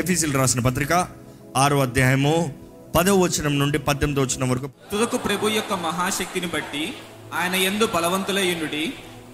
ఎఫీసీలు 0.00 0.38
రాసిన 0.38 0.60
పత్రిక 0.60 0.92
ఆరో 1.56 1.76
అధ్యాయము 1.80 2.32
పదవ 2.94 3.16
వచనం 3.24 3.58
నుండి 3.58 3.78
పద్దెనిమిదో 3.78 4.22
వచనం 4.22 4.48
వరకు. 4.50 4.68
తుదకు 4.92 5.16
ప్రభు 5.16 5.48
యొక్క 5.48 5.72
మహాశక్తిని 5.84 6.46
బట్టి 6.46 6.82
ఆయన 7.34 7.54
ఎందు 7.68 7.84
బలవంతులయ్యుండుడి 7.94 8.84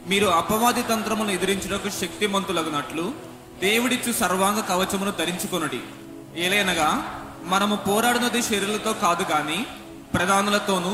మీరు 0.06 0.26
అపవాది 0.40 0.82
తంత్రమును 0.82 1.30
ఎదిరించుటకు 1.30 1.88
శక్తిమంతులగునట్లు 2.00 3.04
దేవుడిచ్చు 3.60 4.12
సర్వాంగ 4.12 4.60
కవచమును 4.60 5.12
ధరించుకొనుడి. 5.20 5.80
ఏలైనగా 6.36 6.88
మనము 7.44 7.76
పోరాడినది 7.88 8.42
శరీరులతో 8.42 8.92
కాదు 9.04 9.26
గాని 9.32 9.58
ప్రధానులతోనూ 10.14 10.92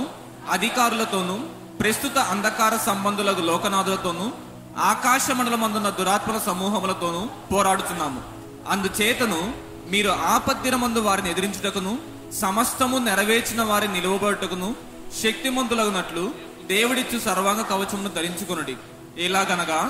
అధికారులతోనూ 0.50 1.36
ప్రస్తుత 1.80 2.18
అంధకార 2.34 2.76
సంబంధులకు 2.88 3.40
లోకనాథులతోనూ 3.40 4.26
ఆకాశ 4.92 5.26
మండలమందున్న 5.30 5.90
దురాత్మల 5.98 6.38
సమూహములతోనూ 6.48 7.22
పోరాడుతున్నాము 7.52 8.20
అందుచేతను 8.68 9.40
మీరు 9.90 10.08
ఆపత్తిరమందు 10.08 10.98
వారిని 10.98 11.30
ఎదిరించుటకును 11.30 11.98
సమస్తము 12.40 12.98
నెరవేర్చిన 12.98 13.62
వారిని 13.62 13.94
నిలువబడుటకును 13.94 14.74
శక్తిమంతులగునట్లు 15.22 16.24
దేవుడిచ్చు 16.66 17.18
సర్వాంగ 17.18 17.62
కవచమును 17.62 18.08
ధరించుకునుడి. 18.08 18.76
ఎలాగనగా 19.18 19.80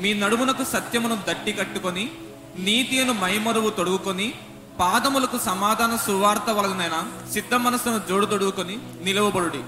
మీ 0.00 0.14
నడుమునకు 0.14 0.64
సత్యమును 0.64 1.16
దట్టి 1.28 1.52
కట్టుకొని 1.52 2.10
నీతియను 2.58 3.12
మైమరువు 3.12 3.70
తొడుగుకొని 3.70 4.34
పాదములకు 4.80 5.38
సమాధాన 5.38 5.96
సువార్త 5.96 6.50
వలనైన 6.50 6.96
సిద్ధ 7.32 7.54
మనస్సును 7.54 8.00
జోడు 8.08 8.26
తొడుగుకొని 8.26 8.78
నిలువబడుడి. 9.02 9.62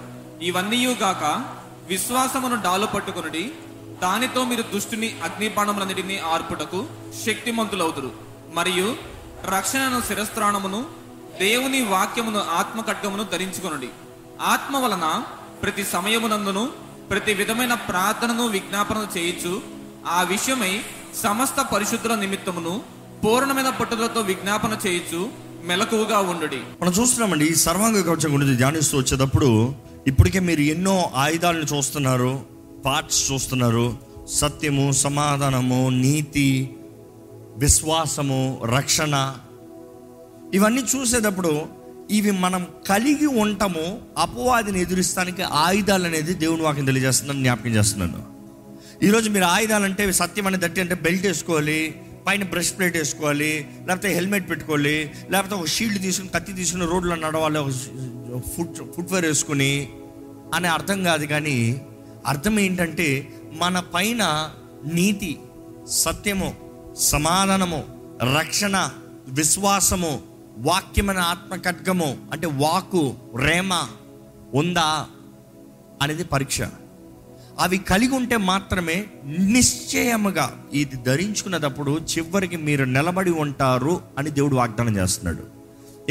ఇవన్నీయుగాక 0.46 1.24
గాక 1.24 1.44
విశ్వాసమును 1.88 2.56
డాలు 2.62 2.86
పట్టుకునుడి. 2.86 3.44
దానితో 4.02 4.44
మీరు 4.44 4.62
దుష్టుని 4.74 5.08
అగ్నిపాణములన్నిటినీ 5.22 6.18
ఆర్పుటకు 6.18 6.80
శక్తిమంతులవుతురు 7.26 8.31
మరియు 8.52 8.88
రక్షణను 9.48 10.02
శిరస్త్రాణమును 10.08 10.80
దేవుని 11.40 11.80
వాక్యమును 11.82 12.38
ఆత్మ 12.38 12.80
ఖడ్గమును 12.80 13.24
ధరించుకొనుడి. 13.32 13.88
ఆత్మ 14.40 14.76
వలన 14.76 15.06
ప్రతి 15.62 15.84
సమయమునందును 15.84 16.64
ప్రతి 17.10 17.34
విధమైన 17.34 17.74
ప్రార్థనను 17.74 18.46
విజ్ఞాపన 18.46 19.06
చేయించు 19.16 19.62
ఆ 20.08 20.22
విషయమై 20.22 20.80
సమస్త 21.22 21.60
పరిశుద్ధుల 21.72 22.14
నిమిత్తమును 22.14 22.74
పూర్ణమైన 23.24 23.68
పట్టుదలతో 23.68 24.20
విజ్ఞాపన 24.20 24.76
చేయొచ్చు 24.86 25.20
మెలకువగా 25.64 26.18
ఉండుడి. 26.18 26.60
మనం 26.82 26.92
చూస్తున్నామండి 26.92 27.44
ఈ 27.44 27.54
సర్వాంగ 27.54 28.00
కవచం 28.00 28.34
గురించి 28.34 28.56
ధ్యానిస్తూ 28.56 28.98
వచ్చేటప్పుడు 28.98 29.50
ఇప్పటికే 30.06 30.40
మీరు 30.40 30.60
ఎన్నో 30.60 31.10
ఆయుధాలను 31.14 31.66
చూస్తున్నారు 31.74 32.32
పార్ట్స్ 32.86 33.32
చూస్తున్నారు 33.32 33.86
సత్యము 34.28 34.92
సమాధానము 34.92 35.88
నీతి 36.04 36.48
విశ్వాసము 37.56 38.60
రక్షణ 38.64 39.34
ఇవన్నీ 40.54 40.80
చూసేటప్పుడు 40.80 41.66
ఇవి 42.10 42.30
మనం 42.30 42.66
కలిగి 42.88 43.26
ఉంటాము 43.26 44.00
అపవాదిని 44.18 44.80
ఎదురిస్తానికి 44.80 45.42
ఆయుధాలు 45.42 46.04
అనేది 46.04 46.34
దేవుని 46.34 46.62
వాక్యం 46.62 46.86
తెలియజేస్తుందని 46.86 47.38
జ్ఞాపకం 47.38 47.68
చేస్తున్నాను. 47.68 48.20
ఈరోజు 49.02 49.30
మీరు 49.30 49.44
ఆయుధాలు 49.44 49.84
అంటే 49.84 50.12
సత్యం 50.12 50.46
అనేది 50.46 50.66
దట్టి 50.66 50.80
అంటే 50.80 50.94
బెల్ట్ 50.94 51.26
వేసుకోవాలి 51.26 51.94
పైన 52.26 52.44
బ్రష్ 52.44 52.76
ప్లేట్ 52.78 52.96
వేసుకోవాలి 52.96 53.66
లేకపోతే 53.86 54.14
హెల్మెట్ 54.14 54.50
పెట్టుకోవాలి 54.50 55.10
లేకపోతే 55.30 55.54
ఒక 55.54 55.66
షీల్డ్ 55.66 56.02
తీసుకుని 56.02 56.28
కత్తి 56.28 56.52
తీసుకుని 56.52 56.86
రోడ్లో 56.86 57.14
నడవాలి 57.14 57.58
ఒక 57.58 57.70
ఫుట్ 58.56 58.92
ఫుట్వేర్ 58.96 59.24
వేసుకుని 59.24 59.88
అనే 60.54 60.68
అర్థం 60.68 61.04
కాదు 61.04 61.26
కానీ 61.26 61.82
అర్థం 62.26 62.60
ఏంటంటే 62.60 63.30
మన 63.52 63.80
పైన 63.94 64.52
నీతి 64.84 65.38
సత్యము 65.88 66.71
సమాధానము 66.96 67.84
రక్షణ 68.38 68.90
విశ్వాసము 69.28 70.20
వాక్యమైన 70.58 71.18
ఆత్మ 71.18 71.56
ఖడ్గము 71.56 72.16
అంటే 72.32 72.46
వాకు 72.46 73.14
రేమ 73.40 73.86
ఉందా 74.54 75.06
అనేది 76.02 76.24
పరీక్ష. 76.24 76.58
అవి 77.58 77.78
కలిగి 77.78 78.14
ఉంటే 78.14 78.36
మాత్రమే 78.36 79.06
నిశ్చయముగా 79.24 80.64
ఇది 80.72 80.96
ధరించుకున్నప్పుడు 80.96 82.00
చివరికి 82.18 82.56
మీరు 82.56 82.84
నిలబడి 82.84 83.30
ఉంటారు 83.30 84.00
అని 84.18 84.30
దేవుడు 84.30 84.56
వాగ్దానం 84.56 84.96
చేస్తున్నాడు. 84.96 85.42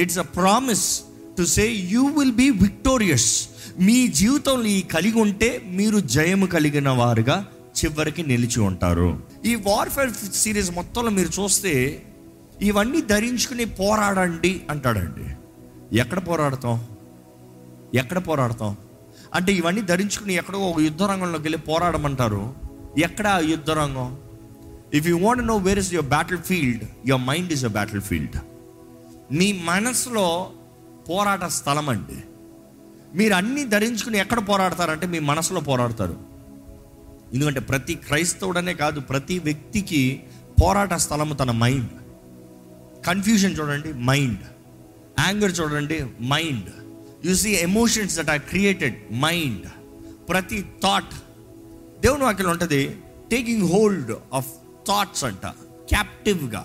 It's 0.02 0.20
a 0.20 0.22
promise 0.22 1.02
to 1.38 1.44
say 1.44 1.68
you 1.68 2.08
will 2.08 2.31
be 2.31 2.50
victorious 2.50 3.50
మీ 3.80 4.08
జీవితంలో 4.08 4.66
ఈ 4.66 4.81
కలిగి 4.81 5.22
ఉంటే 5.22 5.62
మీరు 5.66 6.00
జయము 6.00 6.46
కలిగిన 6.46 6.90
వారుగా 6.90 7.47
చివరికి 7.84 8.24
నిలిచి 8.24 8.59
ఉంటారు. 8.59 9.31
ఈ 9.46 9.56
వార్ఫేర్ 9.56 10.13
సిరీస్ 10.13 10.72
మొత్తంలో 10.72 11.09
మీరు 11.09 11.41
చూస్తే 11.41 12.03
ఇవన్నీ 12.62 13.02
ధరించుకుని 13.02 13.66
పోరాడండి 13.66 14.62
అంటాడండి. 14.69 15.25
ఎక్కడ 15.97 16.28
పోరాడతాం? 16.28 16.85
ఎక్కడ 17.96 18.18
పోరాడతాం? 18.18 18.78
అంటే 19.34 19.53
ఇవన్నీ 19.53 19.81
ధరించుకుని 19.81 20.34
ఎక్కడో 20.34 20.59
ఒక 20.59 20.79
యుద్ధ 20.79 21.03
రంగంలోకి 21.03 21.44
వెళ్ళి 21.44 21.57
పోరాడమంటారు. 21.57 22.53
ఎక్కడ 23.03 23.28
ఆ 23.28 23.40
యుద్ధ 23.40 23.69
రంగం? 23.69 24.18
If 24.94 25.07
you 25.07 25.19
want 25.19 25.44
know 25.44 25.58
where 25.58 25.79
is 25.79 25.94
your 25.94 26.09
battle 26.09 26.40
field 26.40 26.84
your 27.08 27.23
mind 27.23 27.52
is 27.52 27.63
your 27.63 27.73
battle 27.73 28.02
field 28.02 28.38
మీ 29.34 29.62
మనసులో 29.63 30.52
పోరాట 31.09 31.46
స్థలం 31.46 31.90
అండి 31.90 32.23
మీరు 33.18 33.34
అన్నీ 33.34 33.66
ధరించుకుని 33.66 34.18
ఎక్కడ 34.18 34.50
పోరాడతారంటే 34.50 35.08
మీ 35.08 35.19
మనసులో 35.19 35.59
పోరాడతారు. 35.59 36.31
ఎందుకంటే 37.34 37.59
ప్రతి 37.59 37.96
క్రైస్తవుడనే 37.96 38.74
కాదు 38.74 39.00
ప్రతి 39.00 39.40
వ్యక్తికి 39.40 40.24
పోరాట 40.62 40.94
స్థలము 40.94 41.34
తన 41.34 41.52
మైండ్ 41.52 41.94
కన్ఫ్యూజన్ 43.06 43.56
చూడండి 43.59 43.94
మైండ్ 43.94 44.44
యాంగర్ 45.19 45.59
చూడండి 45.59 45.97
mind 46.22 46.70
you 47.25 47.36
see 47.36 47.50
emotions 47.50 48.16
that 48.20 48.30
are 48.30 48.40
created 48.40 48.97
mind 49.14 49.66
ప్రతి 50.30 50.66
థాట్ 50.84 51.16
దేవుని 52.02 52.24
వాక్యం 52.24 52.50
ఉంటుంది 52.50 52.81
టేకింగ్ 53.31 53.66
హోల్డ్ 53.70 54.12
ఆఫ్ 54.34 54.52
థాట్స్ 54.88 55.24
అంట 55.24 55.46
క్యాప్టివ్గా 55.90 56.64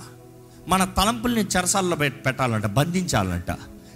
మన 0.68 0.84
తలంపుల్ని 0.84 1.44
చెరసాల్లో 1.56 1.96
పెట్టాలంట 1.96 2.66
బంధించాలంట. 2.66 3.50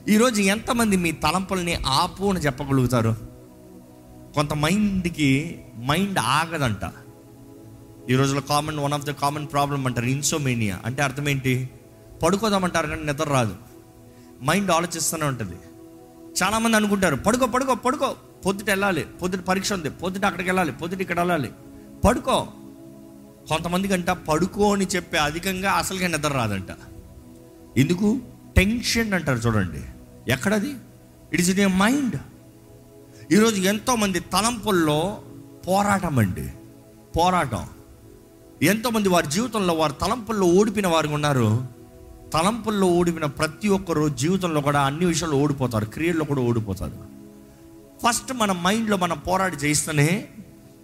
ఈరోజు 0.09 0.41
ఎంతమంది 0.41 0.97
మీ 0.97 1.13
తలంపుల్ని 1.13 1.75
ఆపు 1.75 2.25
అని 2.25 2.41
చెప్పగలుగుతారు? 2.41 3.30
కొంత 4.35 4.55
మైండ్కి 4.55 5.63
మైండ్ 5.87 6.19
ఆగదంట. 6.19 6.93
ఈ 8.11 8.15
రోజులో 8.15 8.41
common 8.41 8.79
one 8.79 8.93
of 8.93 9.05
the 9.05 9.11
common 9.11 9.47
problem 9.53 9.87
అంటారు 9.87 10.07
ఇన్సోమేనియా 10.07 10.81
అంటే 10.85 11.03
అర్థం 11.03 11.29
ఏంటి? 11.29 11.71
పడుకోదామంటారు 12.23 12.87
కానీ 12.87 13.03
నిద్ర 13.03 13.29
రాదు. 13.29 13.57
మైండ్ 14.45 14.71
ఆలోచిస్తూనే 14.71 15.27
ఉంటుంది. 15.27 15.57
చాలామంది 16.43 16.77
అనుకుంటారు 16.77 17.17
పడుకో 17.17 17.47
పడుకో 17.47 17.75
పడుకో. 17.75 18.17
పొద్దుట 18.47 18.71
వెళ్ళాలి. 18.71 19.03
పొద్దుట 19.03 19.41
పరీక్ష 19.41 19.73
ఉంది. 19.73 19.91
పొద్దుట 19.91 20.25
అక్కడికి 20.25 20.49
వెళ్ళాలి. 20.49 20.73
పొద్దుట 20.73 21.01
ఇక్కడ 21.01 21.19
వెళ్ళాలి. 21.19 21.53
పడుకో. 22.05 22.49
కొంతమందికి 23.49 23.95
అంట 23.95 24.11
పడుకో 24.11 24.73
అని 24.73 24.87
చెప్పే 24.87 25.19
అధికంగా 25.19 25.73
అసలుగా 25.73 26.09
నిద్ర 26.09 26.29
రాదంట. 26.29 26.69
ఎందుకు? 27.79 28.21
టెన్షన్ 28.57 29.13
అంటారు 29.13 29.39
చూడండి. 29.39 29.83
ఎక్కడది? 30.33 30.71
It 31.33 31.41
is 31.41 31.51
in 31.51 31.61
a 31.61 31.67
mind 31.67 32.17
ఈరోజు 33.33 33.61
ఎంతోమంది 33.61 34.21
తలంపుల్లో 34.21 35.19
పోరాటం 35.69 36.19
అండి. 36.19 36.53
పోరాటం. 37.17 37.67
ఎంతోమంది 38.63 39.09
వారి 39.09 39.27
జీవితంలో 39.27 39.75
వారి 39.75 39.93
తలంపుల్లో 40.01 40.47
ఓడిపిన 40.47 40.87
వారు 40.87 41.09
ఉన్నారు. 41.09 41.67
తలంపుల్లో 42.33 42.87
ఓడిపిన 42.87 43.25
ప్రతి 43.25 43.69
ఒక్కరు 43.69 44.09
జీవితంలో 44.09 44.61
కూడా 44.61 44.81
అన్ని 44.81 45.05
విషయాలు 45.05 45.37
ఓడిపోతారు. 45.37 45.85
క్రియల్లో 45.85 46.25
కూడా 46.25 46.41
ఓడిపోతారు. 46.41 46.97
ఫస్ట్ 48.07 48.33
మన 48.33 48.53
మైండ్లో 48.53 48.97
మనం 48.97 49.19
పోరాడి 49.19 49.57
చేయిస్తేనే 49.57 50.29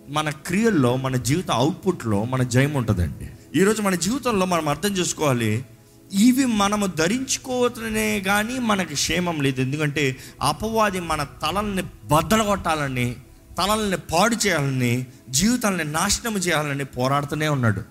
మన 0.09 0.31
క్రియల్లో 0.31 0.97
మన 0.97 1.17
జీవిత 1.17 1.51
అవుట్పుట్లో 1.51 2.25
మన 2.25 2.43
జయం 2.43 2.75
ఉంటుందండి 2.75 3.59
ఈరోజు 3.61 3.83
మన 3.83 3.95
జీవితంలో 3.95 4.47
మనం 4.47 4.69
అర్థం 4.69 4.93
చేసుకోవాలి 4.93 5.65
ఇవి 6.13 6.45
మనము 6.45 6.87
ధరించుకోవటనే 6.87 8.21
కానీ 8.21 8.59
మనకి 8.59 8.95
క్షేమం 8.95 9.41
లేదు. 9.41 9.61
ఎందుకంటే 9.61 10.17
అపవాది 10.43 11.01
మన 11.01 11.25
తలల్ని 11.25 11.83
బద్దలగొట్టాలని 12.05 13.17
తలల్ని 13.59 13.97
పాడు 13.97 14.37
చేయాలని 14.47 15.07
జీవితాలని 15.29 15.85
నాశనం 15.85 16.37
చేయాలని 16.37 16.85
పోరాడుతూనే 16.85 17.49
ఉన్నాడు. 17.49 17.83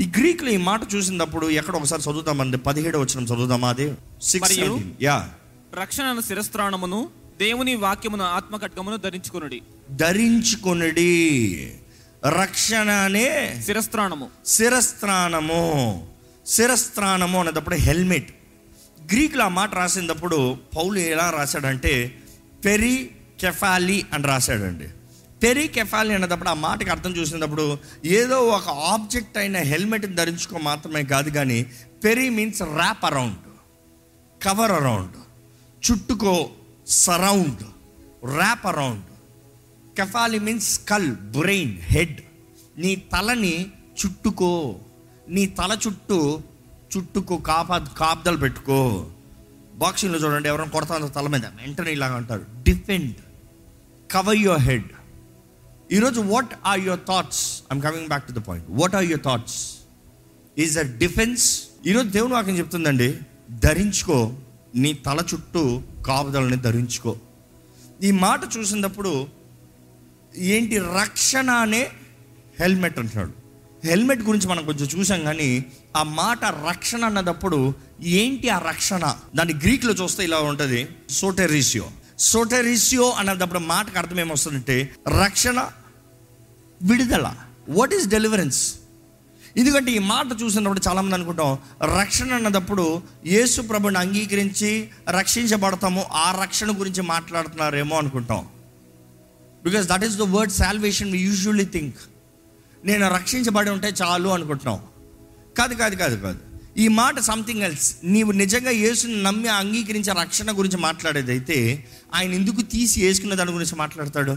ఈ 0.00 0.06
గ్రీక్లో 0.18 0.50
ఈ 0.50 0.56
మాట 0.56 0.80
చూసినప్పుడు 0.94 1.46
ఎక్కడ 1.50 1.76
ఒకసారి 1.76 2.02
చదువుతామండి 2.02 2.58
పదిహేడు 2.58 2.98
వచ్చిన 2.98 3.24
చదువుదామా 3.24 3.68
అది? 3.68 3.94
యా 5.02 5.28
రక్షణను 5.80 6.20
శిరస్త్రాణమును 6.20 7.08
దేవుని 7.38 7.74
వాక్యమును 7.74 8.24
ఆత్మ 8.24 8.56
ఖడ్గమును 8.56 8.96
ధరించుకొనుడి. 8.96 9.62
ధరించుకొనుడి. 9.90 11.72
రక్షణ 12.28 12.90
అనే 12.90 13.62
శిరస్త్రాణము. 13.66 14.28
శిరస్త్రాణము. 14.46 16.09
శిరస్థానము 16.50 17.40
అనేటప్పుడు 17.40 17.74
హెల్మెట్. 17.74 18.30
గ్రీకులో 19.12 19.44
ఆ 19.44 19.48
మాట 19.48 19.74
రాసినప్పుడు 19.74 20.58
పౌలు 20.76 20.98
ఎలా 20.98 21.30
రాశాడంటే 21.30 22.22
పెరి 22.64 23.10
కెఫాలి 23.40 24.06
అని 24.12 24.24
రాశాడండి. 24.24 24.88
పెరి 25.42 25.68
కెఫాలి 25.68 26.14
అనేటప్పుడు 26.14 26.48
ఆ 26.48 26.54
మాటకి 26.54 26.90
అర్థం 26.90 27.16
చూసినప్పుడు 27.16 27.78
ఏదో 28.04 28.38
ఒక 28.40 28.68
ఆబ్జెక్ట్ 28.68 29.38
అయిన 29.38 29.56
హెల్మెట్ని 29.56 30.16
ధరించుకో 30.16 30.58
మాత్రమే 30.58 31.02
కాదు 31.02 31.30
కానీ 31.30 31.66
peri 32.04 32.30
means 32.30 32.62
wrap 32.62 33.04
around 33.04 33.38
cover 34.42 34.72
around 34.72 35.16
చుట్టుకో 35.84 36.50
surround 36.86 37.62
wrap 38.36 38.66
around 38.66 39.02
కెఫాలి 39.96 40.38
మీన్స్ 40.38 40.74
స్కల్ 40.74 41.10
బ్రెయిన్ 41.12 41.78
హెడ్ 41.78 42.20
నీ 42.78 42.96
తలని 42.96 43.66
చుట్టుకో 44.00 44.76
నీ 45.30 45.46
తల 45.46 45.78
చుట్టూ 45.86 46.40
చుట్టుకు 46.96 47.36
కాపా 47.36 47.78
కాపుదలు 47.78 48.36
పెట్టుకో. 48.36 49.10
బాక్సింగ్లో 49.74 50.18
చూడండి 50.18 50.48
ఎవరైనా 50.48 50.70
కొడతా 50.70 51.10
తల 51.16 51.26
మీద 51.26 51.46
వెంటనే 51.46 51.92
ఇలాగ 51.92 52.12
అంటారు. 52.12 52.44
డిఫెండ్ 52.62 53.14
కవర్ 54.10 54.36
యువర్ 54.36 54.60
హెడ్ 54.60 54.84
ఈరోజు 55.92 56.20
what 56.20 56.54
are 56.66 56.80
your 56.80 57.00
thoughts 57.08 57.62
I'm 57.72 57.82
coming 57.82 58.06
back 58.06 58.26
to 58.26 58.32
the 58.32 58.36
point 58.36 58.66
what 58.70 58.94
are 58.94 59.04
your 59.04 59.24
thoughts 59.24 59.78
is 60.58 60.78
a 60.78 60.82
defence 60.82 61.64
ఈరోజు 61.86 62.08
దేవుని 62.08 62.32
వాక్యం 62.32 62.58
చెప్తుందండి 62.58 63.18
ధరించుకో. 63.50 64.34
నీ 64.74 64.92
తల 64.92 65.24
చుట్టూ 65.34 65.82
కాపుదలని 66.06 66.56
ధరించుకో. 66.56 67.16
ఈ 68.02 68.10
మాట 68.10 68.40
చూసినప్పుడు 68.58 69.26
ఏంటి 70.36 70.78
రక్షణ 70.78 71.50
అనే 71.50 71.90
హెల్మెట్ 72.60 72.98
అంటున్నాడు. 72.98 73.39
హెల్మెట్ 73.84 74.22
గురించి 74.22 74.48
మనం 74.48 74.64
కొంచెం 74.64 75.00
చూసాం 75.00 75.22
కానీ 75.22 75.64
ఆ 75.96 76.02
మాట 76.02 76.44
రక్షణ 76.44 77.04
అన్నదప్పుడు 77.04 77.74
ఏంటి 78.02 78.48
ఆ 78.48 78.58
రక్షణ? 78.58 79.14
దాన్ని 79.34 79.54
గ్రీక్లో 79.54 79.92
చూస్తే 79.92 80.24
ఇలా 80.24 80.38
ఉంటుంది 80.38 80.88
సోటెరిసియో. 81.10 81.90
సోటెరిసియో 82.18 83.10
అన్నదప్పుడు 83.10 83.58
మాటకు 83.58 83.98
అర్థం 83.98 84.20
ఏమొస్తుందంటే 84.20 84.94
రక్షణ 85.24 85.70
విడుదల. 86.82 87.34
వాట్ 87.68 87.94
ఈస్ 87.94 88.08
డెలివరెన్స్ 88.08 88.74
ఎందుకంటే 89.56 89.92
ఈ 89.92 89.98
మాట 89.98 90.26
చూసినప్పుడు 90.42 90.80
చాలామంది 90.88 91.14
అనుకుంటాం 91.14 91.58
రక్షణ 92.00 92.34
అన్నదప్పుడు 92.34 93.02
యేసు 93.26 93.60
ప్రభుని 93.60 93.98
అంగీకరించి 93.98 94.88
రక్షించబడతాము 95.10 96.04
ఆ 96.12 96.40
రక్షణ 96.42 96.80
గురించి 96.80 97.02
మాట్లాడుతున్నారేమో 97.02 97.98
అనుకుంటాం. 97.98 98.48
Because 99.64 99.88
that 99.88 100.04
is 100.04 100.16
the 100.16 100.20
word 100.20 100.52
salvation 100.52 101.12
we 101.12 101.18
usually 101.18 101.64
think 101.64 101.96
నేను 102.84 103.14
రక్షించబడి 103.14 103.70
ఉంటే 103.70 103.92
చాలు 104.02 104.28
అనుకుంటున్నాం 104.28 104.80
కాదు 105.58 105.74
కాదు 105.74 105.94
కాదు 105.94 106.16
కాదు. 106.16 106.38
ఈ 106.78 106.88
మాట 106.88 107.18
సంథింగ్ 107.18 107.62
ఎల్స్ 107.62 107.96
నీవు 108.04 108.32
నిజంగా 108.32 108.70
యేసుని 108.70 109.22
నమ్మి 109.22 109.48
అంగీకరించే 109.48 110.14
రక్షణ 110.20 110.58
గురించి 110.58 110.76
మాట్లాడేదైతే 110.76 111.88
ఆయన 112.14 112.32
ఎందుకు 112.32 112.60
తీసి 112.60 113.04
వేసుకున్న 113.04 113.34
దాని 113.34 113.50
గురించి 113.50 113.76
మాట్లాడతాడు? 113.76 114.36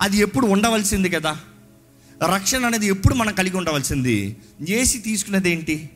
అది 0.00 0.16
ఎప్పుడు 0.16 0.46
ఉండవలసింది 0.46 1.08
కదా. 1.08 1.36
రక్షణ 2.34 2.66
అనేది 2.66 2.86
ఎప్పుడు 2.86 3.14
మనం 3.14 3.34
కలిగి 3.34 3.56
ఉండవలసింది? 3.56 4.36
ఏసి 4.68 4.98
తీసుకున్నది 4.98 5.50
ఏంటి 5.50 5.90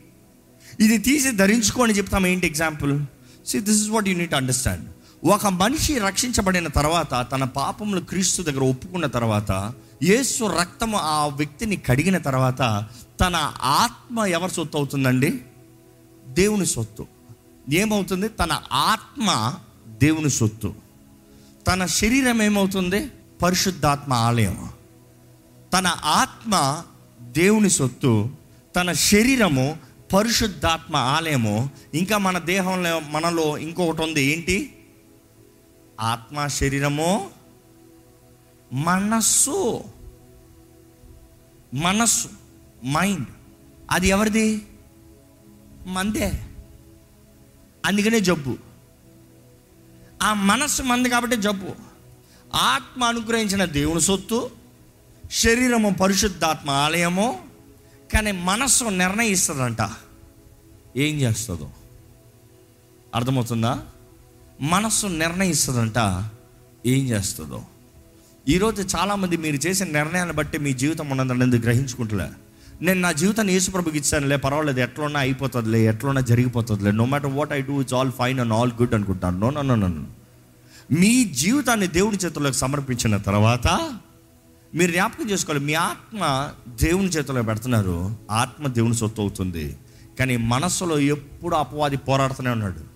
ఇది 0.79 0.97
తీసి 0.97 1.31
ధరించుకోని 1.31 1.93
చెప్తాం 1.93 2.27
ఏంటి 2.27 2.47
example 2.47 2.99
see 3.47 3.59
this 3.59 3.81
is 3.81 3.89
what 3.89 4.07
you need 4.07 4.33
understand 4.33 4.89
ఒక 5.25 5.47
మనిషి 5.47 5.99
రక్షించబడిన 5.99 6.67
తర్వాత 6.67 7.27
తన 7.31 7.43
పాపములు 7.43 8.01
క్రీస్తు 8.01 8.41
దగ్గర 8.41 8.63
ఒప్పుకున్న 8.63 9.05
తర్వాత 9.05 9.73
యేసు 10.03 10.45
రక్తము 10.45 10.97
ఆ 10.97 11.27
వ్యక్తిని 11.27 11.75
కడిగిన 11.75 12.17
తర్వాత 12.17 12.87
తన 13.19 13.53
ఆత్మ 13.61 14.19
ఎవరి 14.19 14.51
సొత్తు 14.51 14.77
అవుతుందండి? 14.77 15.41
దేవుని 16.25 16.65
సొత్తు. 16.65 17.07
ఏమవుతుంది? 17.71 18.27
తన 18.27 18.61
ఆత్మ 18.71 19.55
దేవుని 19.87 20.29
సొత్తు. 20.29 20.73
తన 21.67 21.85
శరీరం 21.85 22.41
ఏమవుతుంది? 22.41 23.11
పరిశుద్ధాత్మ 23.41 24.13
ఆలయం. 24.13 24.69
తన 25.73 25.87
ఆత్మ 26.03 26.83
దేవుని 27.21 27.69
సొత్తు 27.69 28.29
తన 28.75 28.93
శరీరము 28.93 29.77
పరిశుద్ధాత్మ 30.13 30.95
ఆలయము. 30.95 31.69
ఇంకా 31.93 32.17
మన 32.17 32.37
దేహంలో 32.37 32.99
మనలో 32.99 33.57
ఇంకొకటి 33.57 34.01
ఉంది 34.01 34.23
ఏంటి? 34.23 34.75
ఆత్మ 36.01 36.47
శరీరము 36.47 37.29
మనస్సు. 38.73 39.83
మనస్సు. 41.73 42.29
మైండ్. 42.85 43.27
అది 43.91 44.07
ఎవరిది? 44.07 44.67
మందే. 45.87 46.45
అందుకనే 47.85 48.19
జబ్బు. 48.19 48.57
ఆ 50.23 50.33
మనస్సు 50.33 50.83
మంది 50.83 51.09
కాబట్టి 51.09 51.35
జబ్బు. 51.35 51.67
ఆత్మ 52.55 53.03
అనుగ్రహించిన 53.03 53.65
దేవుని 53.65 54.01
సొత్తు 54.01 54.49
శరీరము 55.31 55.89
పరిశుద్ధాత్మ 55.89 56.69
ఆలయము 56.69 57.47
కానీ 58.13 58.31
మనస్సు 58.31 58.83
నిర్ణయిస్తుందంట. 58.83 59.91
ఏం 60.97 61.15
చేస్తుందో? 61.15 61.71
అర్థమవుతుందా? 63.15 63.85
మనస్సు 64.61 65.07
నిర్ణయిస్తుందంట. 65.07 66.29
ఏం 66.85 67.05
చేస్తుందో? 67.09 67.63
ఈరోజు 68.47 68.81
చాలామంది 68.81 69.37
మీరు 69.37 69.55
చేసిన 69.55 69.87
నిర్ణయాన్ని 69.87 70.33
బట్టి 70.35 70.57
మీ 70.57 70.73
జీవితం 70.73 71.09
ఉన్నదని 71.09 71.59
గ్రహించుకుంటలే? 71.59 72.27
నేను 72.81 73.01
నా 73.01 73.11
జీవితాన్ని 73.11 73.53
యేసుప్రభుకి 73.53 73.97
ఇచ్చానులే 73.97 74.37
పర్వాలేదు 74.37 74.79
ఎట్లున్నా 74.79 75.19
అయిపోతుందిలే 75.19 75.85
ఎట్లున్నా 75.85 76.21
జరిగిపోతుందిలే 76.21 76.91
no 76.91 77.05
matter 77.05 77.31
what 77.31 77.53
I 77.53 77.61
do 77.61 77.81
it's 77.81 77.93
all 77.93 78.11
fine 78.11 78.39
and 78.39 78.53
all 78.53 78.71
good 78.81 78.93
అనుకుంటాను. 78.93 79.39
నో 79.39 79.49
నో 79.49 79.61
నో 79.61 79.75
నో 79.75 80.05
మీ 80.91 81.23
జీవితాన్ని 81.23 81.87
దేవుని 81.87 82.17
చేతుల్లోకి 82.17 82.57
సమర్పించిన 82.57 83.17
తర్వాత 83.17 83.67
మీరు 84.75 84.91
జ్ఞాపకం 84.91 85.29
చేసుకోవాలి 85.29 85.65
మీ 85.65 85.73
ఆత్మ 85.73 86.51
దేవుని 86.67 87.07
చేతిలో 87.07 87.43
పెడుతున్నారు 87.43 88.17
ఆత్మ 88.31 88.67
దేవుని 88.67 88.95
సొత్తు 88.95 89.21
అవుతుంది. 89.21 89.77
కానీ 90.19 90.37
మనస్సులో 90.37 90.99
ఎప్పుడు 90.99 91.55
అపవాది 91.55 91.97
పోరాడుతూనే 91.97 92.49
ఉన్నాడు. 92.49 92.92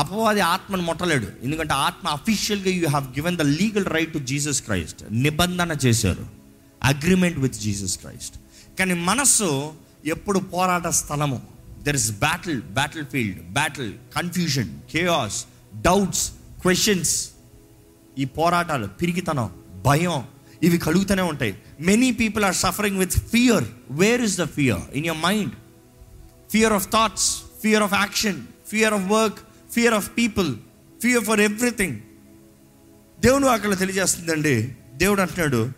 అపవాది 0.00 0.42
ఆత్మను 0.54 0.82
ముట్టలేడు. 0.82 1.28
ఎందుకంటే 1.42 1.74
ఆత్మ 1.86 2.08
అఫీషియల్గా 2.08 2.70
you 2.70 2.86
have 2.88 3.06
given 3.18 3.36
the 3.36 3.44
legal 3.60 3.86
right 3.96 4.12
to 4.12 4.18
Jesus 4.18 4.60
Christ 4.62 5.00
నిబంధన 5.10 5.76
చేశారు. 5.84 6.24
అగ్రిమెంట్ 6.82 7.38
విత్ 7.38 7.56
జీసస్ 7.64 7.98
క్రైస్ట్ 7.98 8.36
కానీ 8.78 8.94
మనస్సు 8.94 9.48
ఎప్పుడు 10.14 10.38
పోరాట 10.38 10.86
స్థలము. 11.00 11.42
There 11.82 11.96
is 11.96 12.10
battle 12.10 12.60
battle 12.78 13.06
field 13.12 13.40
battle 13.58 13.92
confusion 14.16 14.72
chaos 14.92 15.38
doubts 15.88 16.24
questions 16.62 17.14
ఈ 18.18 18.24
పోరాటాలు 18.38 18.86
పిరిగితనం 19.00 19.50
భయం 19.86 20.18
ఇవి 20.66 20.78
కలుగుతూనే 20.78 21.22
ఉంటాయి. 21.22 21.54
Many 21.80 22.08
people 22.12 22.44
are 22.44 22.56
suffering 22.64 22.98
with 22.98 23.16
fear 23.32 23.64
where 24.02 24.22
is 24.28 24.36
the 24.40 24.44
fear 24.58 24.82
in 24.94 25.06
your 25.06 25.20
mind 25.28 25.54
fear 26.52 26.72
of 26.72 26.86
thoughts 26.92 27.28
fear 27.62 27.82
of 27.82 27.94
action 27.94 28.38
fear 28.70 28.94
of 28.98 29.06
work 29.16 29.40
fear 29.74 29.94
of 29.94 30.10
people 30.18 30.56
fear 31.02 31.24
for 31.24 31.40
everything 31.40 32.00
దేవుడు 33.20 33.46
అక్కడ 33.46 33.78
తెలియజేస్తుందండి. 33.78 34.76
దేవుడు 34.94 35.20
అంటున్నాడు 35.20 35.70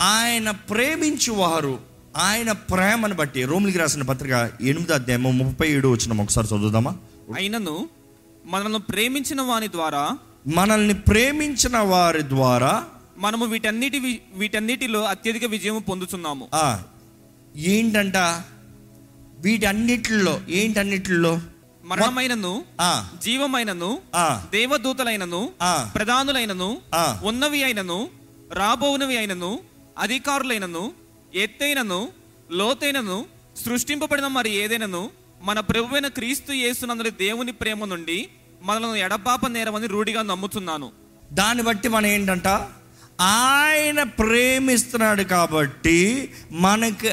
ఆయన 0.00 0.50
ప్రేమించువారు 0.50 1.80
ఆయన 2.16 2.52
ప్రేమను 2.52 3.14
బట్టి 3.14 3.44
రోమిలికి 3.44 3.78
రాసిన 3.78 4.02
పత్రిక 4.02 4.50
ఎనిమిదో 4.60 4.94
అధ్యాయము 4.94 5.30
ముప్పై 5.30 5.68
ఏడు 5.68 5.88
వచ్చిన 5.88 6.20
ఒకసారి 6.20 6.46
చదువుదామా? 6.46 6.96
అయినను 7.36 7.88
మనల్ని 8.46 8.78
ప్రేమించిన 8.78 9.40
వాని 9.42 9.68
ద్వారా 9.68 10.18
మనల్ని 10.46 10.94
ప్రేమించిన 10.94 11.78
వారి 11.78 12.22
ద్వారా 12.22 12.84
మనము 13.18 13.44
వీటన్నిటి 13.46 14.20
వీటన్నిటిలో 14.34 15.04
అత్యధిక 15.04 15.44
విజయం 15.44 15.80
పొందుతున్నాము 15.88 16.48
ఏంటంట? 17.56 18.16
వీటన్నిటిలో 19.38 20.40
ఏంటన్నిటిలో? 20.48 21.40
మరణమైనను 21.84 22.52
జీవమైనను 23.22 23.90
దేవదూతలైనను. 24.50 25.40
ప్రధానులైనను. 25.94 26.70
ఉన్నవి 27.22 27.64
అయినను 27.64 27.98
రాబోవునవి 28.52 29.16
అయినను 29.18 29.50
అధికారులైనను 29.98 30.92
ఎత్తైనను 31.34 32.08
లోతైనను 32.50 33.26
సృష్టింపబడిన 33.64 34.26
మరి 34.26 34.50
ఏదైనను 34.50 35.10
మన 35.42 35.60
ప్రభువైన 35.60 36.08
క్రీస్తు 36.08 36.52
యేసునందరి 36.52 37.10
దేవుని 37.10 37.52
ప్రేమ 37.52 37.84
నుండి 37.84 38.28
మనలను 38.62 38.94
ఎడపాప 38.96 39.46
నేరమని 39.46 39.86
రూఢిగా 39.86 40.22
నమ్ముతున్నాను 40.22 40.88
దాన్ని 41.32 41.62
బట్టి 41.62 41.88
మనం 41.88 42.06
ఏంటంట 42.06 42.48
ఆయన 43.20 44.02
ప్రేమిస్తున్నాడు 44.02 45.22
కాబట్టి 45.22 45.98
మనకి 46.50 47.10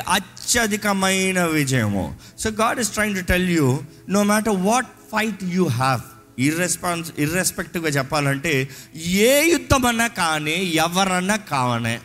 అత్యధికమైన 0.51 1.43
విజయము. 1.43 2.17
So 2.39 2.49
God 2.49 2.79
is 2.79 2.89
trying 2.89 3.15
to 3.15 3.21
tell 3.21 3.49
you 3.49 3.79
no 4.09 4.23
matter 4.23 4.55
what 4.55 4.85
fight 5.11 5.43
you 5.43 5.65
have 5.67 6.01
ఇర్రెస్పాన్స్ 6.39 7.11
ఇర్రెస్పెక్టివ్గా 7.17 7.89
చెప్పాలంటే 7.89 8.69
ఏ 8.97 9.51
యుద్ధమన్నా 9.51 10.07
కానీ 10.07 10.55
ఎవరన్నా 10.85 11.35
కావనే. 11.35 11.99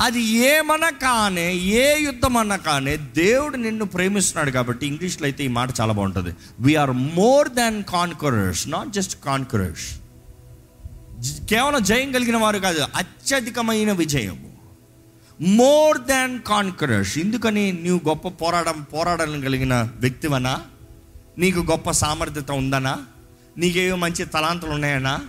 అది 0.00 0.22
ఏమన్నా 0.22 0.90
కానే 0.90 1.54
ఏ 1.56 2.00
యుద్ధం 2.00 2.36
అన్నా 2.36 2.56
కానీ 2.56 2.96
దేవుడు 2.96 3.56
నిన్ను 3.56 3.84
ప్రేమిస్తున్నాడు 3.84 4.50
కాబట్టి 4.50 4.86
ఇంగ్లీష్లో 4.86 5.26
అయితే 5.26 5.44
ఈ 5.44 5.48
మాట 5.48 5.68
చాలా 5.80 5.92
బాగుంటుంది. 5.92 6.34
We are 6.60 6.90
more 6.90 7.48
than 7.48 7.84
conquerors 7.84 8.68
not 8.68 8.88
just 8.88 9.16
conquerors 9.24 9.88
కేవలం 11.48 11.82
జయం 11.82 12.12
కలిగిన 12.12 12.36
వారు 12.36 12.58
కాదు 12.58 12.84
అత్యధికమైన 12.94 13.92
విజయం. 13.92 14.45
మోర్ 15.40 15.98
దాన్ 15.98 16.40
కాన్కరర్స్ 16.40 17.18
ఎందుకని 17.18 17.72
నీవు 17.72 18.00
గొప్ప 18.08 18.28
పోరాటం 18.28 18.86
పోరాడడం 18.92 19.40
కలిగిన 19.40 19.88
వ్యక్తివనా? 20.00 20.60
నీకు 21.38 21.60
గొప్ప 21.60 21.90
సామర్థ్యత 21.90 22.50
ఉందనా? 22.50 22.96
నీకేవో 23.58 23.96
మంచి 23.96 24.24
తలాంతలు 24.24 24.70
ఉన్నాయనా? 24.70 25.20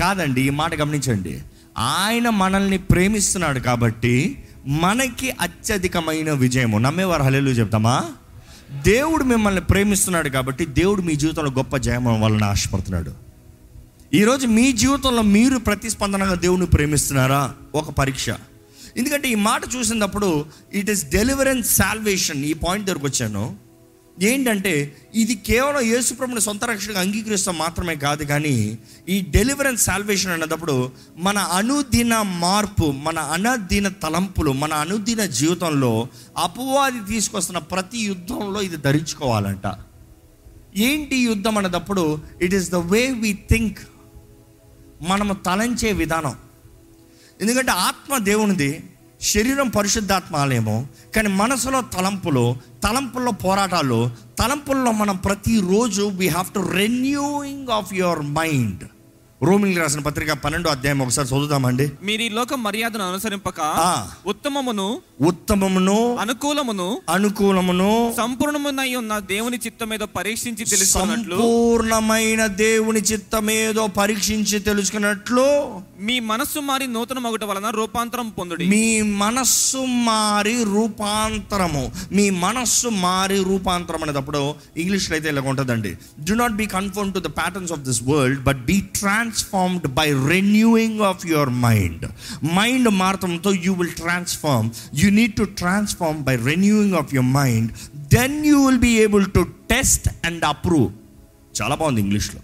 కాదండి 0.00 0.42
ఈ 0.42 0.50
మాట 0.50 0.74
గమనించండి. 0.74 1.42
ఆయన 1.78 2.28
మనల్ని 2.28 2.78
ప్రేమిస్తున్నాడు 2.78 3.58
కాబట్టి 3.58 4.44
మనకి 4.66 5.30
అత్యధికమైన 5.30 6.32
విజయము. 6.32 6.78
నమ్మేవారు 6.78 7.22
హలేలు 7.22 7.50
చెప్తామా? 7.50 8.04
దేవుడు 8.70 9.24
మిమ్మల్ని 9.24 9.60
ప్రేమిస్తున్నాడు 9.60 10.28
కాబట్టి 10.28 10.66
దేవుడు 10.66 11.02
మీ 11.02 11.14
జీవితంలో 11.14 11.50
గొప్ప 11.50 11.76
జయం 11.76 12.20
వలన 12.20 12.44
ఆశపడుతున్నాడు. 12.44 13.14
ఈరోజు 14.14 14.46
మీ 14.46 14.72
జీవితంలో 14.72 15.22
మీరు 15.22 15.58
ప్రతిస్పందనగా 15.58 16.34
దేవుని 16.34 16.66
ప్రేమిస్తున్నారా? 16.66 17.54
ఒక 17.74 17.90
పరీక్ష. 17.90 18.30
ఎందుకంటే 18.98 19.28
ఈ 19.28 19.34
మాట 19.34 19.62
చూసినప్పుడు 19.76 20.46
ఇట్ 20.72 20.90
ఈస్ 20.90 21.06
డెలివరెన్స్ 21.10 21.76
సాల్వేషన్ 21.76 22.44
ఈ 22.44 22.52
పాయింట్ 22.52 22.86
దగ్గరకు 22.86 23.06
వచ్చాను. 23.06 23.68
ఏంటంటే 24.28 24.96
ఇది 25.14 25.34
కేవలం 25.34 25.80
యేసుప్రభుని 25.80 26.40
సొంత 26.40 26.64
రక్షణగా 26.64 27.00
అంగీకరిస్తాం 27.00 27.58
మాత్రమే 27.58 27.94
కాదు 27.96 28.24
కానీ 28.24 28.78
ఈ 29.08 29.20
డెలివరెన్స్ 29.20 29.82
సాల్వేషన్ 29.84 30.32
అన్నప్పుడు 30.32 30.92
మన 31.18 31.38
అనుదిన 31.38 32.22
మార్పు 32.22 32.84
మన 32.84 33.18
అనదిన 33.18 33.88
తలంపులు 33.88 34.52
మన 34.52 34.72
అనుదిన 34.72 35.24
జీవితంలో 35.24 36.08
అపవాది 36.38 37.12
తీసుకొస్తున్న 37.12 37.58
ప్రతి 37.58 37.98
యుద్ధంలో 37.98 38.60
ఇది 38.60 38.76
ధరించుకోవాలంట. 38.76 39.66
ఏంటి 40.76 41.16
ఈ 41.16 41.24
యుద్ధం 41.24 41.58
అన్నదప్పుడు 41.58 42.18
it 42.42 42.54
is 42.54 42.70
the 42.70 42.74
way 42.74 43.10
we 43.10 43.38
think 43.50 43.78
మనము 45.02 45.34
తలంచే 45.46 45.92
విధానం. 45.92 46.36
ఎందుకంటే 47.40 47.72
ఆత్మ 47.80 48.18
దేవునిది 48.24 48.70
శరీరం 49.22 49.68
పరిశుద్ధాత్మ 49.68 50.36
ఆలయము 50.36 50.76
కానీ 51.14 51.28
మనసులో 51.34 51.80
తలంపులు 51.94 52.44
తలంపుల్లో 52.84 53.32
పోరాటాలు 53.44 54.00
తలంపుల్లో 54.38 54.90
మనం 54.92 55.16
ప్రతిరోజు 55.16 56.04
we 56.18 56.28
have 56.28 56.50
to 56.54 56.62
renewing 56.72 57.70
of 57.70 57.90
your 57.94 58.22
mind 58.32 58.84
Romans 59.42 59.78
రాసిన 59.78 60.00
పత్రిక 60.00 60.32
పన్నెండో 60.32 60.70
అధ్యాయం 60.70 61.02
ఒకసారి 61.02 61.28
చదువుదామండి. 61.28 61.92
మీరు 62.02 62.22
ఈ 62.22 62.28
లోక 62.28 62.54
మర్యాదను 62.54 63.08
అనుసరింపక. 63.08 63.60
ఉత్తమమును 64.26 65.00
ఉత్తమమును 65.20 66.16
అనుకూలమును 66.16 67.02
అనుకూలమును 67.08 68.14
సంపూర్ణమునై 68.16 68.94
ఉన్న 68.94 69.18
దేవుని 69.18 69.58
చిత్తం 69.66 69.88
మీద 69.88 69.98
పరీక్షించి 69.98 70.64
తెలుసుకున్నట్లు 70.64 71.36
సంపూర్ణమైన 71.36 72.46
దేవుని 72.46 73.00
చిత్తమేదో 73.00 73.86
పరీక్షించి 73.86 74.58
తెలుసుకున్నట్లు 74.58 75.80
మీ 76.00 76.20
మనస్సు 76.20 76.60
మారి 76.60 76.86
నూతన 76.86 77.18
మగుట 77.18 77.44
వలన 77.44 77.70
రూపాంతరం 77.70 78.28
పొందుడి. 78.28 78.66
మీ 78.66 79.02
మనస్సు 79.02 79.78
మారి 79.78 80.64
రూపాంతరము. 80.64 81.92
మీ 82.12 82.30
మనస్సు 82.30 82.88
మారి 82.88 83.44
రూపాంతరం 83.44 84.02
అనేటప్పుడు 84.02 84.54
ఇంగ్లీష్లో 84.76 85.16
అయితే 85.16 85.28
ఇలా 85.28 85.42
ఉంటుందండి. 85.42 85.96
Do 86.20 86.34
not 86.34 86.52
be 86.52 86.66
conform 86.66 87.14
to 87.14 87.18
the 87.18 87.26
patterns 87.26 87.72
of 87.72 87.80
this 87.80 88.02
world 88.02 88.42
but 88.42 88.64
be 88.64 88.80
transformed 89.28 89.86
by 89.86 90.12
renewing 90.12 91.00
of 91.00 91.26
your 91.26 91.48
mind 91.48 92.08
mind 92.54 92.88
మారతంతో 92.88 93.52
you 93.52 93.72
will 93.72 93.90
transform 93.90 94.70
you 94.94 95.10
need 95.10 95.34
to 95.34 95.44
transform 95.44 96.20
by 96.20 96.36
renewing 96.36 96.94
of 96.94 97.14
your 97.14 97.32
mind 97.32 97.72
then 97.96 98.46
you 98.46 98.66
will 98.66 98.78
be 98.78 98.88
able 98.88 99.26
to 99.32 99.46
test 99.70 100.08
and 100.24 100.44
approve 100.44 100.92
చాలా 101.62 101.74
బాగుంది 101.74 102.00
ఇంగ్లీష్లో. 102.00 102.40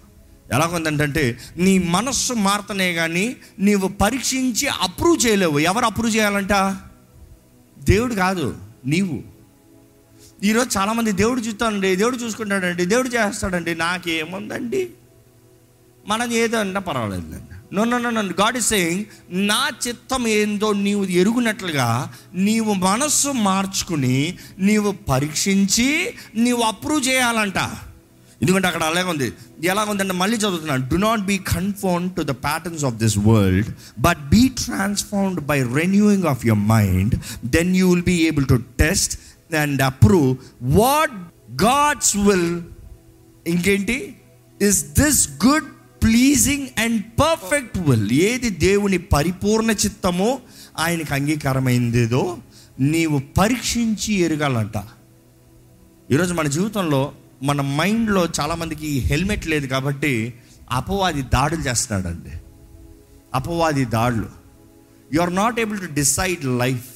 ఎలా 0.53 0.67
ఉందంటే 0.67 1.39
నీ 1.57 1.79
మనస్సు 1.79 2.33
మారుతనే 2.33 2.93
కానీ 2.93 3.37
నీవు 3.59 3.89
పరీక్షించి 3.89 4.69
అప్రూవ్ 4.69 5.27
చేయలేవు. 5.27 5.59
ఎవరు 5.59 5.85
అప్రూవ్ 5.85 6.17
చేయాలంట? 6.17 6.53
దేవుడు 7.79 8.15
కాదు 8.15 8.57
నీవు. 8.87 9.23
ఈరోజు 10.43 10.79
చాలామంది 10.79 11.13
దేవుడు 11.13 11.41
చూస్తానండి 11.41 11.97
దేవుడు 11.97 12.17
చూసుకుంటాడండి 12.17 12.85
దేవుడు 12.85 13.09
చేస్తాడండి 13.09 13.75
నాకేముందండి? 13.75 14.91
మనది 16.09 16.37
ఏదో 16.37 16.59
అన్నా 16.59 16.81
పర్వాలేదు 16.81 17.37
no 17.73 17.85
no 17.85 17.99
no 17.99 18.11
no 18.11 18.23
God 18.23 18.57
is 18.57 18.69
saying 18.69 19.05
నా 19.31 19.71
చిత్తం 19.89 20.29
ఏందో 20.29 20.73
నీవు 20.73 21.05
ఎరుగునట్లుగా 21.05 22.13
నీవు 22.35 22.75
మనస్సు 22.75 23.29
మార్చుకుని 23.29 24.39
నీవు 24.59 24.93
పరీక్షించి 25.09 26.15
నీవు 26.35 26.63
అప్రూవ్ 26.63 27.09
చేయాలంట. 27.09 27.57
ఎందుకంటే 28.43 28.67
అక్కడ 28.67 28.83
అలాగే 28.83 29.05
ఉంది. 29.05 29.33
ఎలా 29.65 29.83
ఉందంటే 29.83 30.13
మళ్ళీ 30.13 30.37
చదువుతున్నాను. 30.37 30.89
Do 30.89 30.97
not 30.97 31.21
be 31.21 31.39
conform 31.39 32.11
to 32.11 32.23
the 32.23 32.31
patterns 32.31 32.85
of 32.85 32.95
this 32.95 33.19
world 33.19 33.67
but 33.99 34.19
be 34.19 34.49
transformed 34.49 35.41
by 35.41 35.63
renewing 35.63 36.25
of 36.25 36.47
your 36.47 36.65
mind 36.65 37.15
then 37.45 37.77
you 37.77 37.91
will 37.91 38.03
be 38.03 38.13
able 38.13 38.47
to 38.47 38.63
test 38.81 39.21
and 39.55 39.83
approve 39.83 40.37
what 40.63 41.13
God's 41.63 42.17
will 42.17 42.63
ఇంకేంటి? 43.47 44.17
Is 44.63 44.85
this 44.85 45.29
good 45.47 45.65
pleasing 46.05 46.67
and 46.79 47.03
perfect 47.03 47.79
will 47.79 48.13
ఏది 48.13 48.51
దేవుని 48.51 48.99
పరిపూర్ణ 48.99 49.71
చిత్తమో 49.71 50.39
ఆయనకి 50.79 51.15
అంగీకారమైందేదో 51.15 52.39
నీవు 52.81 53.19
పరీక్షించి 53.39 54.15
ఎరగాలంట. 54.15 54.73
ఈరోజు 56.11 56.35
మన 56.35 56.47
జీవితంలో 56.47 57.13
మన 57.43 57.61
మైండ్లో 57.61 58.29
చాలామందికి 58.41 58.87
హెల్మెట్ 58.87 59.47
లేదు 59.47 59.67
కాబట్టి 59.67 60.35
అపవాది 60.71 61.23
దాడులు 61.23 61.61
చేస్తున్నాడండి. 61.61 62.33
అపవాది 63.35 63.85
దాడులు. 63.85 64.29
You 65.13 65.21
are 65.21 65.35
not 65.35 65.61
able 65.61 65.81
to 65.81 65.95
decide 65.95 66.45
life 66.45 66.89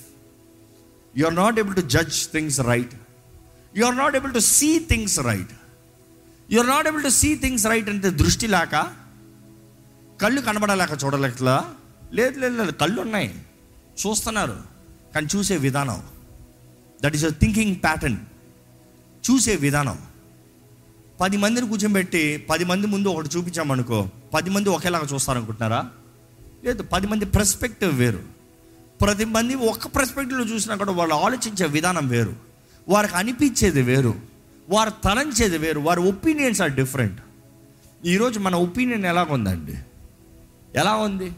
you 1.16 1.26
are 1.26 1.36
not 1.36 1.58
able 1.58 1.76
to 1.76 1.80
judge 1.80 2.28
things 2.32 2.60
right 2.60 2.94
you 3.76 3.84
are 3.84 3.96
not 3.96 4.16
able 4.16 4.34
to 4.34 4.38
see 4.38 4.78
things 4.78 5.20
right 5.20 5.54
you 6.50 6.58
are 6.58 6.66
not 6.66 6.88
able 6.88 7.02
to 7.02 7.08
see 7.08 7.34
things 7.34 7.66
right 7.66 7.88
అంటే 7.88 8.10
దృష్టి 8.10 8.46
లేక 8.46 8.86
కళ్ళు 10.22 10.40
కనబడలేక 10.40 11.04
చూడలేకలా 11.04 11.74
లేదు 12.12 12.40
లేదు 12.40 12.56
లేదు 12.56 12.70
కళ్ళు 12.70 13.00
ఉన్నాయి 13.00 13.34
చూస్తున్నారు. 14.06 14.62
కానీ 15.14 15.26
చూసే 15.36 15.56
విధానం. 15.56 16.02
That 17.04 17.14
is 17.14 17.24
a 17.24 17.28
thinking 17.28 17.76
pattern 17.76 18.16
చూసే 19.30 19.56
విధానం. 19.56 19.98
పది 21.20 21.36
మందిని 21.36 21.68
కూర్చోబెట్టి 21.68 22.46
పది 22.50 22.64
మంది 22.64 22.86
ముందు 22.86 23.08
ఒకటి 23.08 23.28
చూపించామనుకో 23.36 24.08
పది 24.34 24.50
మంది 24.50 24.68
ఒకేలాగా 24.68 25.06
చూస్తారనుకుంటున్నారా? 25.14 25.90
లేదు 26.64 26.82
పది 26.82 27.06
మంది 27.06 27.24
పర్స్పెక్టివ్ 27.24 27.98
వేరు. 27.98 28.22
ప్రతి 29.00 29.24
మంది 29.24 29.54
ఒక్క 29.54 29.86
పర్స్పెక్టివ్లో 29.86 30.46
చూసినా 30.46 30.74
కూడా 30.74 30.92
వాళ్ళు 30.92 31.14
ఆలోచించే 31.14 31.66
విధానం 31.66 32.08
వేరు. 32.08 32.36
వారికి 32.88 33.14
అనిపించేది 33.14 33.82
వేరు. 33.82 34.27
వారు 34.68 34.90
తలంచేది 34.90 35.58
వేరు 35.58 35.80
వారి 35.80 36.00
ఒపీనియన్స్ 36.00 36.62
ఆర్ 36.62 36.72
డిఫరెంట్. 36.72 37.20
ఈరోజు 38.06 38.38
మన 38.38 38.54
ఒపీనియన్ 38.54 39.04
ఎలాగుందండి 39.04 39.60
ఉందండి? 39.60 40.78
ఎలా 40.78 40.94
ఉంది? 40.94 41.32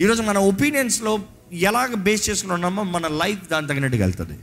ఈరోజు 0.00 0.22
మన 0.22 0.38
ఒపీనియన్స్లో 0.38 1.18
ఎలాగ 1.52 1.94
బేస్ 1.94 2.30
చేసుకుని 2.30 2.52
ఉన్నామో 2.52 2.82
మన 2.82 3.06
లైఫ్ 3.06 3.50
దాని 3.50 3.66
తగినట్టుగా 3.66 4.04
వెళ్తుంది. 4.04 4.38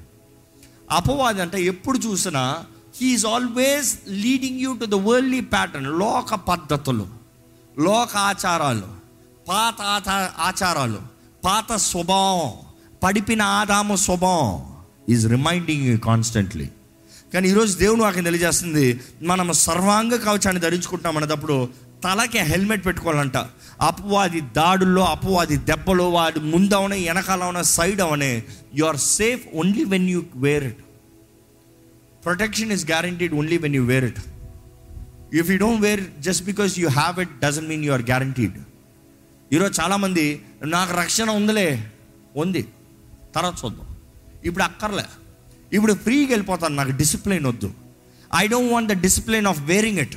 అపవాది 0.92 1.42
అంటే 1.42 1.64
ఎప్పుడు 1.64 1.98
చూసినా 1.98 2.66
he is 3.02 3.26
always 3.26 4.00
leading 4.10 4.60
you 4.60 4.78
to 4.78 4.86
the 4.86 4.94
worldly 4.94 5.42
pattern 5.42 6.00
లోక 6.00 6.36
పద్ధతులు 6.36 7.08
లోక 7.80 8.18
ఆచారాలు 8.18 8.88
పాత 9.50 10.10
ఆచారాలు 10.40 11.02
పాత 11.46 11.76
స్వభావం 11.76 12.54
పడిపిన 13.04 13.42
ఆదాము 13.42 13.96
స్వభావం 13.96 14.76
ఈజ్ 15.10 15.28
రిమైండింగ్ 15.28 15.84
యూ 15.84 15.98
కాన్స్టెంట్లీ 15.98 16.70
కానీ 17.34 17.50
ఈరోజు 17.50 17.78
దేవుడు 17.78 18.02
నాకు 18.02 18.22
తెలియజేస్తుంది 18.22 19.02
మనం 19.22 19.54
సర్వాంగ 19.54 20.16
కవచాన్ని 20.16 20.62
ధరించుకుంటాం 20.62 21.18
అనేటప్పుడు 21.18 21.70
తలకి 22.04 22.40
హెల్మెట్ 22.40 22.86
పెట్టుకోవాలంట. 22.86 23.38
అపవాది 23.82 24.42
దాడుల్లో 24.42 25.06
అపవాది 25.06 25.58
దెబ్బలో 25.58 26.10
వాడి 26.10 26.40
ముందవనే 26.40 27.08
వెనకాలవనే 27.08 27.64
side 27.64 28.02
అవనే 28.02 28.44
you 28.76 28.86
are 28.86 28.98
safe 28.98 29.48
only 29.56 29.84
when 29.84 30.10
you 30.10 30.24
wear 30.36 30.64
it 30.64 30.78
protection 32.26 32.72
is 32.72 32.86
guaranteed 32.86 33.34
only 33.34 33.58
when 33.58 33.76
you 33.76 33.86
wear 33.86 34.06
it 34.06 34.20
if 35.36 35.50
you 35.50 35.58
don't 35.58 35.82
wear 35.82 36.02
just 36.20 36.46
because 36.46 36.80
you 36.80 36.90
have 36.90 37.20
it 37.20 37.30
doesn't 37.40 37.68
mean 37.68 37.86
you 37.86 37.94
are 37.94 38.02
guaranteed 38.02 38.58
ఈరోజు 39.54 39.82
చాలామంది 39.82 40.42
నాకు 40.64 40.98
రక్షణ 40.98 41.30
ఉందిలే 41.30 41.92
ఉంది. 42.36 42.68
తర్వాత 43.36 43.54
చూద్దాం. 43.66 43.88
ఇప్పుడు 44.46 44.64
అక్కర్లే. 44.64 45.04
ఇప్పుడు 45.74 45.94
ఫ్రీగా 45.94 46.30
వెళ్ళిపోతాను 46.30 46.76
నాకు 46.76 46.92
డిసిప్లిన్ 46.92 47.46
వద్దు. 47.46 47.72
I 48.36 48.48
don't 48.48 48.74
want 48.74 48.94
the 48.94 49.02
discipline 49.02 49.48
of 49.48 49.62
wearing 49.62 50.00
it 50.00 50.16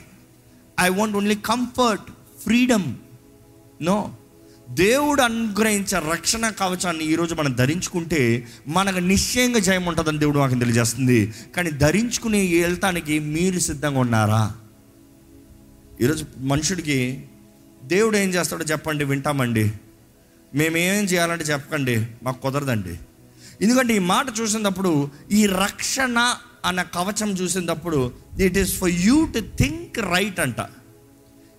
I 0.80 0.88
want 0.88 1.16
only 1.16 1.34
comfort 1.34 2.12
freedom 2.42 2.94
no 3.82 4.14
దేవుడు 4.70 5.22
అనుగ్రహించే 5.22 6.02
రక్షణ 6.12 6.48
కవచాన్ని 6.48 7.04
ఈరోజు 7.04 7.34
మనం 7.34 7.52
ధరించుకుంటే 7.52 8.48
మనకు 8.68 8.98
నిశ్చయంగా 8.98 9.58
జయం 9.58 9.86
ఉంటుందని 9.86 10.18
దేవుడు 10.18 10.38
మాకు 10.38 10.58
తెలియజేస్తుంది. 10.58 11.34
కానీ 11.56 11.70
ధరించుకుని 11.70 12.62
వెళ్తానికి 12.62 13.18
మీరు 13.18 13.58
సిద్ధంగా 13.58 13.98
ఉన్నారా? 13.98 14.52
ఈరోజు 16.00 16.24
మనుషుడికి 16.38 17.24
దేవుడు 17.82 18.16
ఏం 18.16 18.28
చేస్తాడో 18.28 18.64
చెప్పండి 18.64 19.04
వింటామండి. 19.04 19.72
మేమేం 20.54 21.04
చేయాలంటే 21.04 21.44
చెప్పకండి 21.44 22.06
మాకు 22.22 22.42
కుదరదండి. 22.42 22.98
ఎందుకంటే 23.62 23.96
ఈ 23.96 23.98
మాట 23.98 24.26
చూసినప్పుడు 24.40 25.10
ఈ 25.32 25.46
రక్షణ 25.46 26.34
అన్న 26.64 26.82
కవచం 26.82 27.30
చూసినప్పుడు 27.30 28.12
it 28.40 28.58
is 28.58 28.78
for 28.78 28.90
you 28.90 29.26
to 29.34 29.38
think 29.38 29.98
right 29.98 30.40
అంట. 30.40 30.56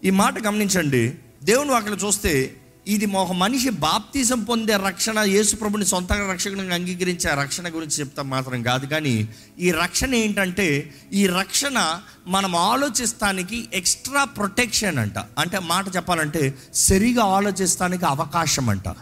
ఈ 0.03 0.10
మాట 0.10 0.43
గమనించండి. 0.46 1.13
దేవుని 1.43 1.75
అక్కడ 1.75 1.98
చూస్తే 2.05 2.58
ఇది 2.88 3.05
ఒక 3.05 3.31
మనిషి 3.31 3.70
బాప్తీసం 3.70 4.43
పొందే 4.43 4.74
రక్షణ 4.74 5.20
యేసుప్రభుని 5.20 5.86
సొంతంగా 5.86 6.31
రక్షకుని 6.31 6.74
అంగీకరించే 6.74 7.36
రక్షణ 7.41 7.67
గురించి 7.67 8.00
చెప్తాం 8.00 8.29
మాత్రం 8.29 8.63
కాదు. 8.63 8.86
కానీ 8.86 9.29
ఈ 9.60 9.72
రక్షణ 9.72 10.15
ఏంటంటే 10.15 10.93
ఈ 11.13 11.27
రక్షణ 11.27 12.01
మనం 12.27 12.55
ఆలోచిస్తానికి 12.55 13.70
ఎక్స్ట్రా 13.74 14.24
ప్రొటెక్షన్ 14.24 14.98
అంట. 14.98 15.17
అంటే 15.17 15.60
మాట 15.60 15.96
చెప్పాలంటే 15.96 16.58
సరిగా 16.74 17.24
ఆలోచిస్తానికి 17.24 18.05
అవకాశం 18.05 18.70
అంట. 18.70 18.96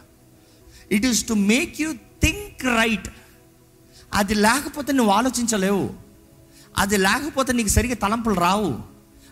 It 0.92 1.06
is 1.06 1.28
to 1.28 1.34
make 1.34 1.82
you 1.82 1.94
think 2.22 2.66
right 2.66 3.10
అది 4.14 4.34
లేకపోతే 4.34 4.94
నువ్వు 4.94 5.14
ఆలోచించలేవు. 5.14 5.90
అది 6.78 6.98
లేకపోతే 6.98 7.54
నీకు 7.54 7.68
సరిగా 7.68 7.94
తలంపులు 7.94 8.36
రావు. 8.36 8.80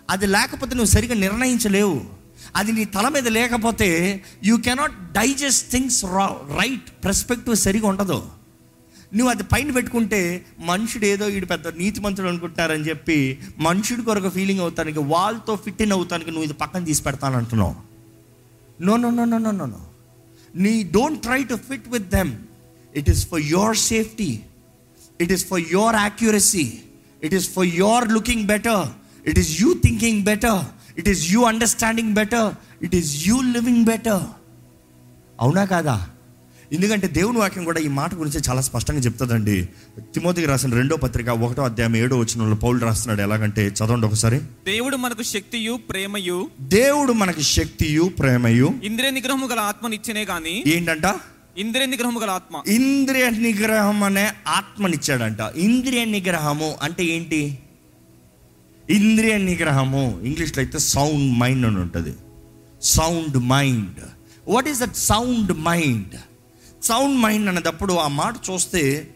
అది 0.10 0.26
లేకపోతే 0.26 0.76
నువ్వు 0.76 0.92
సరిగా 0.92 1.16
నిర్ణయించలేవు. 1.16 2.06
అది 2.56 2.72
నీ 2.72 2.86
తల 2.86 3.08
మీద 3.08 3.28
లేకపోతే 3.28 4.24
యూ 4.44 4.58
కెనాట్ 4.58 5.12
డైజెస్ట్ 5.12 5.72
థింగ్స్ 5.72 6.06
రా 6.06 6.26
రైట్ 6.60 7.06
పర్స్పెక్టివ్ 7.06 7.56
సరిగా 7.56 7.88
ఉండదు. 7.88 8.30
నువ్వు 9.14 9.30
అది 9.30 9.44
పైన 9.44 9.72
పెట్టుకుంటే 9.72 10.46
మనుషుడు 10.60 11.06
ఏదో 11.06 11.26
వీడు 11.26 11.46
పెద్ద 11.46 11.68
నీతి 11.68 11.80
నీతిమంతుడు 11.80 12.28
అనుకుంటున్నారని 12.28 12.90
చెప్పి 12.90 13.40
మనుషుడి 13.58 14.02
కొరకు 14.02 14.30
ఫీలింగ్ 14.30 14.60
అవుతానికి 14.60 15.00
వాళ్ళతో 15.00 15.56
ఫిట్ 15.56 15.82
ఇన్ 15.82 15.92
అవుతానికి 15.92 16.30
నువ్వు 16.30 16.44
ఇది 16.44 16.54
పక్కన 16.54 16.84
తీసి 16.84 17.04
పెడతానంటున్నావు. 17.04 17.76
No 18.82 18.96
no 18.98 19.10
no 19.10 19.26
no 19.26 19.38
no 19.38 19.52
no 19.52 19.66
no 19.66 19.88
నీ 20.56 20.84
don't 20.84 21.22
try 21.22 21.44
to 21.44 21.56
fit 21.56 21.90
with 21.90 22.10
them 22.10 22.36
it 22.98 23.10
is 23.10 23.28
for 23.28 23.42
your 23.42 23.78
safety 23.78 24.40
it 25.22 25.32
is 25.32 25.46
for 25.46 25.62
your 25.72 25.96
accuracy 25.96 26.74
it 27.24 27.34
is 27.34 27.50
for 27.50 27.66
your 27.66 28.08
looking 28.08 28.46
better 28.46 28.88
it 29.30 29.40
is 29.40 29.62
you 29.62 29.74
thinking 29.74 30.24
better 30.24 30.66
it 31.00 31.10
is 31.10 31.32
you 31.32 31.42
understanding 31.44 32.14
better 32.14 32.56
it 32.84 32.96
is 32.96 33.28
you 33.28 33.42
living 33.42 33.86
better 33.86 34.22
అవునా 35.40 35.66
కాదా? 35.66 36.10
ఎందుకంటే 36.74 37.08
దేవుని 37.08 37.38
వాక్యం 37.38 37.64
కూడా 37.64 37.80
ఈ 37.80 37.88
మాట 37.88 38.16
గురించి 38.16 38.40
చాలా 38.50 38.62
స్పష్టంగా 38.62 39.00
చెప్తుందండి. 39.00 39.70
తిమోతికి 40.00 40.48
రాసిన 40.48 40.74
రెండో 40.74 40.96
పత్రిక 40.96 41.30
ఒకటో 41.30 41.62
అధ్యాయం 41.62 41.96
ఏడో 41.96 42.18
వచ్చిన 42.18 42.54
పౌలు 42.54 42.80
రాస్తున్నాడు. 42.80 43.22
ఎలాగంటే 43.22 43.68
చదవండి 43.68 44.06
ఒకసారి. 44.08 44.40
దేవుడు 44.40 44.96
మనకు 44.96 45.24
శక్తియు 45.24 45.80
ప్రేమయు. 45.90 46.50
దేవుడు 46.62 47.14
మనకి 47.14 47.44
శక్తియు 47.44 48.04
ప్రేమయు. 48.04 48.74
ఇంద్రియ 48.84 49.10
నిగ్రహము 49.10 49.48
గల 49.48 49.60
ఆత్మనిచ్చనే 49.60 50.24
గాని 50.24 50.64
ఏంటంట? 50.68 51.06
ఇంద్రియ 51.58 51.86
నిగ్రహము 51.86 52.20
గల 52.20 52.30
ఆత్మ. 52.30 52.64
ఇంద్రియ 52.68 53.30
నిగ్రహం 53.30 54.04
అనే 54.04 54.32
ఆత్మనిచ్చాడంట. 54.48 55.40
ఇంద్రియ 55.40 56.06
నిగ్రహము 56.06 56.78
అంటే 56.82 57.06
ఏంటి? 57.06 57.60
ఇంద్రియ 58.90 59.38
నిగ్రహము 59.38 60.22
ఇంగ్లీష్లో 60.24 60.64
అయితే 60.64 60.80
సౌండ్ 60.80 61.40
మైండ్ 61.40 61.68
అని 61.68 61.80
ఉంటుంది. 61.80 62.18
Sound 62.82 63.38
mind. 63.38 64.00
What 64.48 64.68
is 64.68 64.80
that 64.80 64.98
sound 64.98 65.52
mind? 65.52 66.16
Sound 66.84 67.18
mind 67.18 67.50
అనేటప్పుడు 67.50 67.94
ఆ 67.94 68.08
మాట 68.08 68.36
చూస్తే 68.52 69.14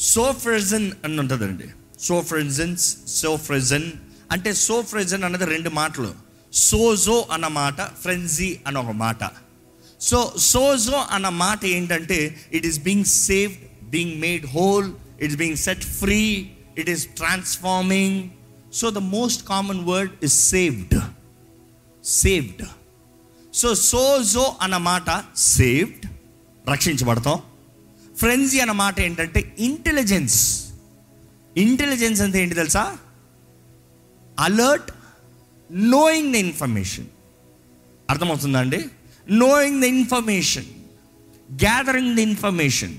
సోఫ్రెజన్ 0.00 0.90
అని 1.04 1.20
ఉంటుందండి. 1.20 1.64
సోఫ్రెజన్స్ 2.00 2.96
సోఫ్రెజన్ 3.06 3.92
అంటే 4.32 4.52
సోఫ్రెజన్ 4.52 5.24
అనేది 5.24 5.44
రెండు 5.44 5.70
మాటలు. 5.70 6.14
సోజో 6.52 7.26
అన్న 7.32 7.46
మాట 7.46 7.80
ఫ్రెన్జీ 7.80 8.58
అన్న 8.66 8.78
ఒక 8.78 8.90
మాట. 8.90 9.47
సో 10.00 10.34
సోజో 10.38 11.06
అన్న 11.10 11.28
మాట 11.28 11.64
ఏంటంటే 11.64 12.40
it 12.52 12.66
is 12.66 12.78
being 12.78 13.04
saved 13.04 13.84
being 13.90 14.20
made 14.20 14.46
whole 14.46 14.92
it's 15.20 15.36
being 15.36 15.56
set 15.56 15.84
free 15.84 16.50
it 16.78 16.90
is 16.90 17.06
transforming 17.06 18.30
so 18.74 18.90
the 18.90 18.98
most 18.98 19.48
common 19.48 19.84
word 19.84 20.10
is 20.22 20.32
saved 20.32 21.00
saved 22.04 22.62
so 23.54 23.74
Sozo 23.74 24.56
అన్న 24.60 24.76
మాట 24.76 25.24
సేవ్డ్ 25.36 26.06
రక్షించబడతాం. 26.70 27.42
ఫ్రెంజీ 28.18 28.58
అన్న 28.58 28.72
మాట 28.72 29.00
ఏంటంటే 29.00 29.56
ఇంటెలిజెన్స్ 29.58 30.64
ఇంటెలిజెన్స్ 31.56 32.20
అంటే 32.20 32.42
ఏంటి 32.42 32.54
తెలుసా? 32.54 32.98
అలర్ట్ 34.40 34.90
నోయింగ్ 35.72 36.32
ద 36.32 36.36
ఇన్ఫర్మేషన్ 36.36 37.06
అర్థమవుతుందా 38.10 38.58
అండి? 38.58 38.84
Knowing 39.30 39.82
the 39.82 39.84
information 39.84 40.64
gathering 41.54 42.16
the 42.16 42.18
information 42.18 42.98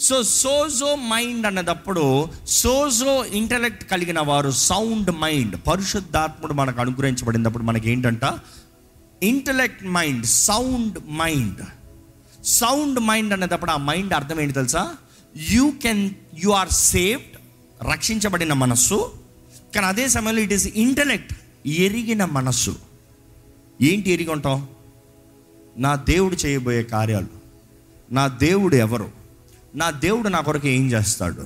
so 0.00 0.22
Sozo 0.22 0.94
mind 0.94 1.46
అన్నదప్పుడు 1.46 2.28
సోజో 2.46 3.24
ఇంటలెక్ట్ 3.24 3.84
కలిగిన 3.84 4.20
వారు 4.20 4.50
సౌండ్ 4.50 5.10
మైండ్ 5.10 5.56
పరిశుద్ధాత్ముడు 5.66 6.52
మనకు 6.52 6.80
అనుగ్రహించబడినప్పుడు 6.80 7.64
మనకి 7.64 7.90
ఏంటంట 7.90 8.38
intellect 9.22 9.84
mind 9.84 10.26
sound 10.26 10.98
mind 11.10 11.62
sound 12.44 13.00
mind 13.00 13.32
అన్నదప్పుడు 13.32 13.70
ఆ 13.70 13.76
మైండ్ 13.76 14.14
అర్థం 14.14 14.40
ఏంటి 14.40 14.54
తెలుసా? 14.54 14.96
You 15.36 15.72
can 15.82 16.10
you 16.38 16.50
are 16.50 16.68
saved 16.70 17.38
రక్షించబడిన 17.90 18.52
మనస్సు. 18.52 19.12
కానీ 19.74 19.86
అదే 19.86 20.08
సమయంలో 20.08 20.42
ఇట్ 20.42 20.52
ఈస్ 20.52 20.66
ఇంటలెక్ట్ 20.66 21.32
ఎరిగిన 21.68 22.24
మనస్సు. 22.24 22.76
ఏంటి 23.80 24.10
ఎరిగి 24.10 24.30
ఉంటాం? 24.30 24.68
నా 25.78 25.94
దేవుడు 25.94 26.36
చేయబోయే 26.36 26.82
కార్యాలు 26.82 27.32
నా 28.10 28.26
దేవుడు 28.26 28.76
ఎవరు 28.76 29.08
నా 29.74 29.90
దేవుడు 29.90 30.28
నా 30.28 30.40
కొరకు 30.40 30.68
ఏం 30.68 30.92
చేస్తాడు? 30.92 31.44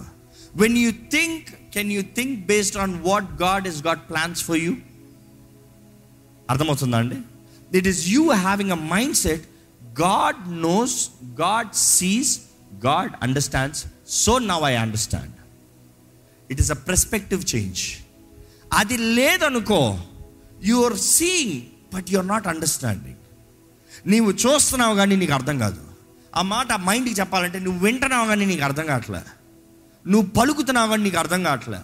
When 0.57 0.79
you 0.79 0.91
think 1.11 1.73
can 1.75 1.93
you 1.93 2.03
think 2.17 2.47
based 2.47 2.77
on 2.77 3.03
what 3.03 3.43
God 3.43 3.67
is 3.67 3.83
God 3.83 4.01
plans 4.11 4.45
for 4.45 4.57
you 4.59 4.73
అర్థమవుతుందా 6.51 6.99
అండి? 6.99 7.19
It 7.77 7.87
is 7.87 8.09
you 8.09 8.31
having 8.39 8.71
a 8.71 8.81
mind 8.95 9.17
set 9.17 9.45
God 9.99 10.37
knows 10.61 10.97
God 11.41 11.75
sees 11.75 12.33
God 12.85 13.13
understands 13.23 13.83
so 14.07 14.39
now 14.39 14.65
I 14.65 14.75
understand 14.77 15.35
it 16.51 16.61
is 16.61 16.71
a 16.71 16.81
perspective 16.89 17.45
change 17.57 17.83
అది 18.73 18.97
లేదనుకో 18.97 19.83
you 20.63 20.85
are 20.85 20.97
seeing 21.13 21.57
but 21.95 22.11
you 22.11 22.19
are 22.19 22.29
not 22.29 22.47
understanding 22.47 23.19
నీవు 24.07 24.31
చూస్తున్నావు 24.31 24.95
కానీ 24.95 25.17
నీకు 25.17 25.33
అర్థం 25.33 25.59
కాదు. 25.59 25.81
ఆ 26.37 26.43
మాట 26.43 26.73
ఆ 26.73 26.77
మైండ్కి 26.77 27.15
చెప్పాలంటే 27.21 27.59
నువ్వు 27.59 27.85
వింటున్నావు 27.85 28.27
కానీ 28.27 28.47
నీకు 28.47 28.65
అర్థం 28.65 28.87
కావట్లే. 28.87 29.21
నువ్వు 30.07 30.31
పలుకుతున్నావు 30.31 30.89
కానీ 30.89 31.03
నీకు 31.03 31.19
అర్థం 31.19 31.43
కావట్లే. 31.43 31.79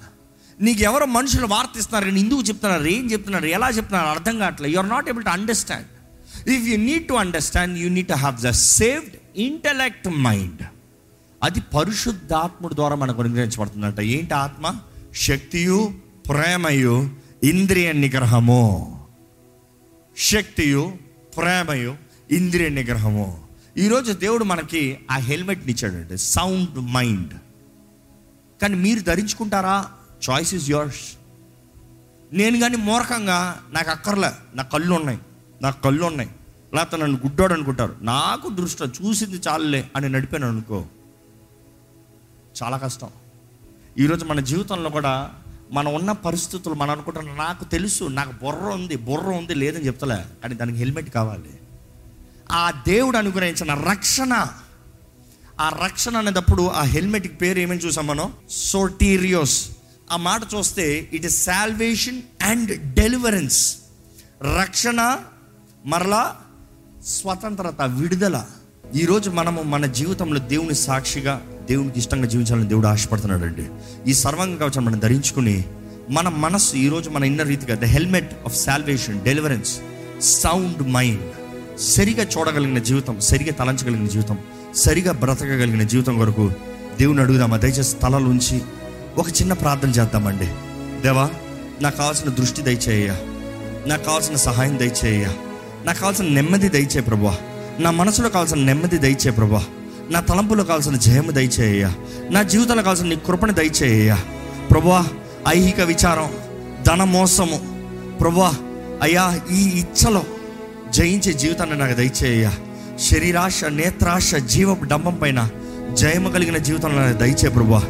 నీకు 0.61 0.83
ఎవరో 0.83 1.07
మనుషులు 1.07 1.47
వార్తిస్తున్నారు 1.47 2.05
కానీ 2.05 2.21
ఎందుకు 2.21 2.41
చెప్తున్నారు 2.41 2.85
ఏం 2.85 3.13
చెప్తున్నారు 3.13 3.47
ఎలా 3.47 3.69
చెప్తున్నారు 3.69 4.09
అర్థం 4.09 4.39
కావట్లేదు 4.39 4.75
you 4.75 4.79
are 4.79 4.89
not 4.89 5.09
able 5.09 5.25
to 5.25 5.29
understand 5.29 5.87
if 6.49 6.63
you 6.63 6.77
need 6.77 7.09
to 7.09 7.15
understand 7.15 7.79
you 7.79 7.89
need 7.89 8.09
to 8.09 8.13
have 8.13 8.43
the 8.43 8.51
saved 8.51 9.17
intellect 9.37 10.09
mind 10.09 10.63
అది 11.43 11.61
పరిశుద్ధాత్ముడి 11.61 12.75
ద్వారా 12.75 12.97
మనకు 12.97 13.23
అనుగ్రహించబడుతుందంట. 13.23 14.01
ఏంటి 14.01 14.35
ఆత్మ? 14.35 14.81
శక్తియు 15.17 15.95
ప్రేమయు 16.29 17.11
ఇంద్రియ 17.45 17.93
నిగ్రహము. 17.93 18.63
శక్తియు 20.17 20.93
ప్రేమయు 21.39 21.97
ఇంద్రియ 22.31 22.69
నిగ్రహము. 22.69 23.49
ఈరోజు 23.77 24.13
దేవుడు 24.13 24.45
మనకి 24.45 24.99
ఆ 25.11 25.17
హెల్మెట్ని 25.17 25.73
ఇచ్చాడండి. 25.73 26.19
Sound 26.19 26.79
mind. 26.79 27.35
కానీ 28.63 28.75
మీరు 28.75 29.01
ధరించుకుంటారా? 29.01 29.91
చాయిస్ 30.31 30.55
ఇస్ 30.55 30.71
యోర్స్ 30.71 31.19
నేను 32.33 32.61
కానీ 32.61 32.77
మూర్ఖంగా 32.77 33.63
నాకు 33.71 33.91
అక్కర్లే. 33.91 34.31
నా 34.55 34.63
కళ్ళు 34.63 34.95
ఉన్నాయి. 34.95 35.19
నా 35.63 35.71
కళ్ళు 35.71 36.05
ఉన్నాయి. 36.05 36.31
లేకపోతే 36.75 37.03
నన్ను 37.03 37.17
గుడ్డోడు 37.17 37.55
అనుకుంటారు. 37.55 37.97
నాకు 38.01 38.49
దృష్టి 38.49 38.85
చూసింది 38.85 39.41
చాలులే 39.49 39.91
అని 39.97 40.09
నడిపాను 40.09 40.49
అనుకో. 40.49 40.85
చాలా 42.63 42.77
కష్టం. 42.77 43.09
ఈరోజు 43.99 44.25
మన 44.25 44.41
జీవితంలో 44.41 44.91
కూడా 44.91 45.35
మనం 45.73 45.95
ఉన్న 45.95 46.13
పరిస్థితులు 46.13 46.75
మనం 46.75 46.91
అనుకుంటున్నాం 46.91 47.37
నాకు 47.37 47.65
తెలుసు 47.65 48.05
నాకు 48.05 48.45
బుర్ర 48.45 48.67
ఉంది 48.69 48.97
బుర్ర 48.97 49.27
ఉంది 49.27 49.55
లేదని 49.55 49.87
చెప్తలే. 49.87 50.17
కానీ 50.43 50.55
దానికి 50.55 50.79
హెల్మెట్ 50.79 51.11
కావాలి. 51.11 51.61
ఆ 52.53 52.71
దేవుడు 52.71 53.17
అనుగ్రహించిన 53.17 53.75
రక్షణ. 53.75 54.47
ఆ 55.61 55.69
రక్షణ 55.85 56.17
అనేటప్పుడు 56.17 56.69
ఆ 56.69 56.83
హెల్మెట్కి 56.83 57.35
పేరు 57.35 57.59
ఏమని 57.59 57.79
చూసాం 57.79 58.07
మనం? 58.07 58.33
సోటీరియోస్. 58.51 59.71
ఆ 60.11 60.17
మాట 60.17 60.41
చూస్తే 60.55 61.11
it 61.13 61.27
is 61.27 61.45
salvation 61.45 62.23
and 62.43 62.95
deliverance 62.95 63.77
రక్షణ 64.61 65.19
మరలా 65.87 66.37
స్వతంత్రత 67.07 67.83
విడుదల. 67.83 68.47
ఈరోజు 68.95 69.31
మనము 69.31 69.63
మన 69.63 69.87
జీవితంలో 69.87 70.41
దేవుని 70.41 70.75
సాక్షిగా 70.75 71.47
దేవునికి 71.69 71.99
ఇష్టంగా 71.99 72.27
జీవించాలని 72.27 72.69
దేవుడు 72.69 72.87
ఆశపడుతున్నాడు 72.87 73.45
అండి 73.45 73.67
ఈ 74.11 74.15
సర్వాంగ 74.15 74.57
కవచం 74.57 74.85
మనం 74.85 74.99
ధరించుకుని 74.99 75.65
మన 76.11 76.29
మనస్సు 76.29 76.77
ఈరోజు 76.77 77.11
మన 77.11 77.25
ఇన్న 77.25 77.43
రీతిగా 77.43 77.79
the 77.79 77.85
helmet 77.85 78.33
of 78.47 78.57
salvation 78.57 79.21
deliverance 79.21 79.81
sound 80.23 80.89
mind 80.89 81.21
సరిగా 81.81 82.23
చూడగలిగిన 82.23 82.79
జీవితం 82.79 83.21
సరిగా 83.21 83.51
తలంచగలిగిన 83.51 84.07
జీవితం 84.07 84.39
సరిగా 84.75 85.13
బ్రతకగలిగిన 85.13 85.83
జీవితం 85.83 86.19
కొరకు 86.19 86.53
దేవుని 86.99 87.21
అడుగుదామా? 87.21 87.57
దయచేసి 87.57 87.97
తలలు 87.97 88.41
ఒక 89.19 89.29
చిన్న 89.29 89.53
ప్రార్థన 89.53 89.89
చేద్దామండి. 89.89 90.47
దేవా 91.03 91.31
నాకు 91.83 91.97
కావాల్సిన 91.97 92.31
దృష్టి 92.31 92.63
దయచేయ 92.63 93.15
నాకు 93.87 94.05
కావాల్సిన 94.05 94.37
సహాయం 94.37 94.79
దయచేయ 94.79 95.27
నాకు 95.85 96.01
కావాల్సిన 96.01 96.27
నెమ్మది 96.27 96.69
దయచే 96.69 97.01
ప్రభా 97.01 97.39
నా 97.81 97.91
మనసులో 97.91 98.29
కావాల్సిన 98.29 98.59
నెమ్మది 98.59 98.99
దయచే 98.99 99.31
ప్రభా 99.31 99.65
నా 100.11 100.21
తలంపులో 100.21 100.63
కావాల్సిన 100.65 100.97
జయము 100.97 101.33
దయచేయ 101.33 101.85
నా 102.31 102.41
జీవితంలో 102.43 102.83
కావాల్సిన 102.83 103.09
నీ 103.09 103.17
కృపణ 103.27 103.51
దయచేయ 103.51 104.13
ప్రభా 104.71 105.01
ఐహిక 105.49 105.81
విచారం 105.83 106.31
ధన 106.87 107.03
మోసము 107.11 107.59
ప్రభా 108.21 108.51
అయ్యా 109.03 109.25
ఈ 109.51 109.63
ఇచ్చలో 109.81 110.23
జయించే 110.93 111.33
జీవితాన్ని 111.33 111.77
నాకు 111.79 111.97
దయచేయ 111.97 112.47
శరీరాశ 113.09 113.59
నేత్రాశ 113.73 114.31
జీవపు 114.47 114.85
డంబం 114.85 115.17
పైన 115.21 115.41
జయము 115.95 116.31
కలిగిన 116.31 116.59
జీవితంలో 116.59 117.01
నాకు 117.01 117.19
దయచే 117.19 117.49
ప్రభా 117.49 117.83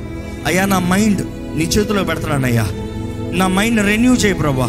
అయ్యా 0.46 0.64
నా 0.66 0.80
మైండ్ 0.88 1.22
నీ 1.56 1.64
చేతిలో 1.66 2.02
పెడతానయ్యా 2.04 2.66
నా 3.32 3.46
మైండ్ 3.56 3.80
రెన్యూ 3.82 4.12
చేయ 4.16 4.34
ప్రభా 4.34 4.68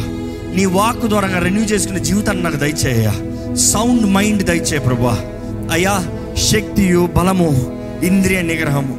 నీ 0.56 0.64
వాక్ 0.76 1.04
ద్వారా 1.06 1.40
రెన్యూ 1.40 1.66
చేసుకునే 1.66 2.02
జీవితాన్ని 2.04 2.44
నాకు 2.44 2.60
దయచేయ 2.60 3.10
సౌండ్ 3.66 4.08
మైండ్ 4.14 4.44
దయచే 4.44 4.80
ప్రభా 4.80 5.16
అయ్యా 5.74 5.96
శక్తియు 6.40 7.10
బలము 7.18 7.50
ఇంద్రియ 8.04 8.42
నిగ్రహము 8.42 8.94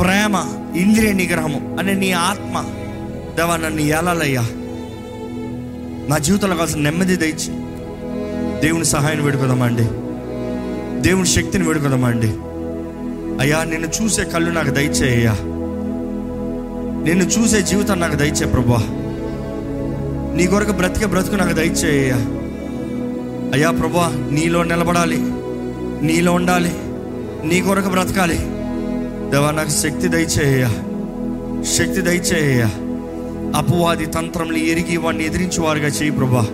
ప్రేమ 0.00 0.44
ఇంద్రియ 0.76 1.12
నిగ్రహము 1.12 1.76
అనే 1.78 1.94
నీ 1.94 2.12
ఆత్మ 2.12 2.64
దేవా 3.36 3.56
నన్ను 3.56 3.80
ఏలాలయ్యా. 3.80 4.40
నా 6.08 6.18
జీవితంలో 6.18 6.54
కావాల్సిన 6.54 6.80
నెమ్మది 6.80 7.16
దయచి 7.16 7.52
దేవుని 8.60 8.84
సహాయం 8.84 9.24
వేడుకుందామండి. 9.24 9.82
దేవుని 11.08 11.26
శక్తిని 11.26 11.66
వేడుకుందామండి. 11.66 12.26
అయ్యా 13.40 13.64
నిన్ను 13.64 13.88
చూసే 14.02 14.24
కళ్ళు 14.24 14.50
నాకు 14.50 14.70
దయచేయ్యా 14.70 15.32
నిన్ను 17.04 17.24
చూసే 17.24 17.62
జీవితం 17.62 18.00
నాకు 18.00 18.16
దయచే 18.16 18.46
ప్రభా 18.46 18.82
నీ 20.36 20.46
కొరకు 20.46 20.72
బ్రతికే 20.72 21.06
బ్రతుకు 21.06 21.34
నాకు 21.34 21.52
దయచేయ్యా 21.52 22.16
అయ్యా. 23.54 23.70
ప్రభా 23.70 24.28
నీలో 24.32 24.62
నిలబడాలి. 24.62 25.45
నీలో 26.02 26.32
ఉండాలి. 26.32 26.72
నీ 27.48 27.60
కొరకు 27.60 27.88
బ్రతకాలి. 27.88 28.38
దేవా 29.30 29.50
నాకు 29.50 29.68
శక్తి 29.68 30.08
దయచేయ్యా. 30.08 30.68
శక్తి 31.62 32.00
దయచేయ్యా. 32.00 32.66
అపవాది 33.58 34.06
తంత్రంని 34.06 34.70
ఎరిగి 34.70 34.96
వాడిని 34.96 35.26
ఎదిరించేవారుగా 35.26 35.86
చేయి 35.86 36.10
ప్రభా. 36.10 36.46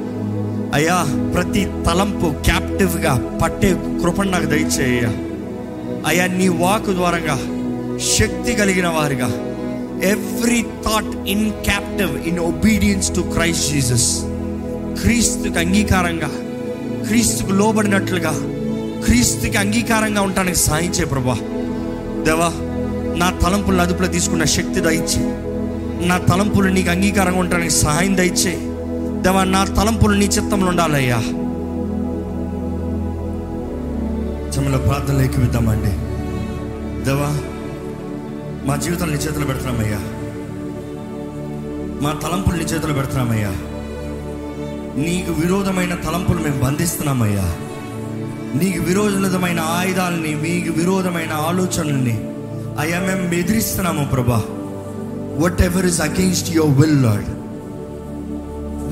అయ్యా 0.75 1.31
ప్రతి 1.35 1.65
తలంపు 1.65 2.43
క్యాప్టివ్గా 2.45 3.39
పట్టే 3.43 3.99
కృపను 4.03 4.31
నాకు 4.31 4.45
దయచేయ 4.45 5.01
అయ్యా 6.07 6.27
నీ 6.27 6.49
వాకు 6.49 6.93
ద్వారంగా 6.93 7.39
శక్తి 8.19 8.53
కలిగిన 8.53 8.89
వారుగా. 8.89 9.27
Every 10.05 10.63
thought 10.63 11.29
in 11.29 11.51
captive 11.51 12.29
in 12.29 12.39
obedience 12.39 13.15
to 13.15 13.21
Christ 13.21 13.73
Jesus 13.73 14.19
క్రీస్తుకు 15.03 15.59
అంగీకారంగా 15.59 16.31
క్రీస్తుకు 17.07 17.53
లోబడినట్లుగా 17.53 18.31
క్రీస్తుకి 19.05 19.57
అంగీకారంగా 19.57 20.21
ఉండటానికి 20.23 20.59
సాయం 20.59 20.91
చేయ 20.91 21.05
ప్రభా. 21.05 21.35
దేవా 22.23 22.53
నా 23.17 23.31
తలంపులు 23.31 23.81
అదుపులో 23.81 24.09
తీసుకున్న 24.09 24.45
శక్తి 24.45 24.81
దయచి 24.81 25.21
నా 26.07 26.19
తలంపులు 26.19 26.69
నీకు 26.69 26.91
అంగీకారంగా 26.91 27.39
ఉండడానికి 27.39 27.71
సహాయం 27.71 28.17
దయచే 28.17 28.59
దేవా 29.23 29.45
నా 29.45 29.65
తలంపులు 29.65 30.15
నీ 30.15 30.25
చిత్తంలో 30.25 30.69
ఉండాలయ్యా. 30.69 31.19
చమలో 34.51 34.79
ప్రార్థనలు 34.79 35.41
విద్దామండి 35.41 35.93
దేవా 37.05 37.31
మా 38.67 38.77
జీవితాలు 38.77 39.11
నీ 39.11 39.17
చేతులు 39.17 39.45
పెడుతున్నామయ్యా. 39.45 39.99
మా 42.03 42.13
తలంపులు 42.23 42.57
నీ 42.57 42.63
చేతులు 42.63 42.93
పెడుతున్నామయ్యా. 42.93 43.53
నీకు 44.97 45.33
విరోధమైన 45.33 45.95
తలంపులు 45.95 46.39
మేము 46.39 46.61
బంధిస్తున్నామయ్యా. 46.63 47.55
నీకు 48.55 48.83
విరోధమైన 48.83 49.61
ఆయుధాలని 49.61 50.35
మీకు 50.35 50.73
విరోధమైన 50.73 51.33
ఆలోచనల్ని 51.33 52.17
అయ్యా 52.81 53.01
మేము 53.01 53.29
బెదిరిస్తున్నాము 53.29 54.05
ప్రభా. 54.05 54.43
Whatever 55.63 55.87
is 55.87 56.01
against 56.01 56.57
your 56.57 56.81
will 56.81 57.03
Lord 57.03 57.29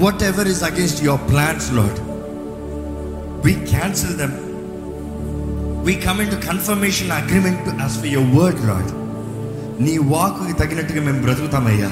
whatever 0.22 0.48
is 0.48 0.62
against 0.62 1.04
your 1.04 1.30
plans 1.30 1.72
Lord 1.72 2.00
we 3.46 3.52
cancel 3.54 4.16
them 4.16 4.32
we 5.84 5.94
come 5.94 6.20
into 6.30 6.46
confirmation 6.46 7.10
agreement 7.10 7.80
as 7.80 7.92
for 7.92 8.06
your 8.06 8.34
word 8.36 8.66
Lord 8.66 8.90
నీ 9.82 9.98
వాక్కి 9.98 10.52
తగినట్టుగా 10.52 11.00
మేము 11.02 11.22
బ్రతుకుతామయ్యా. 11.22 11.90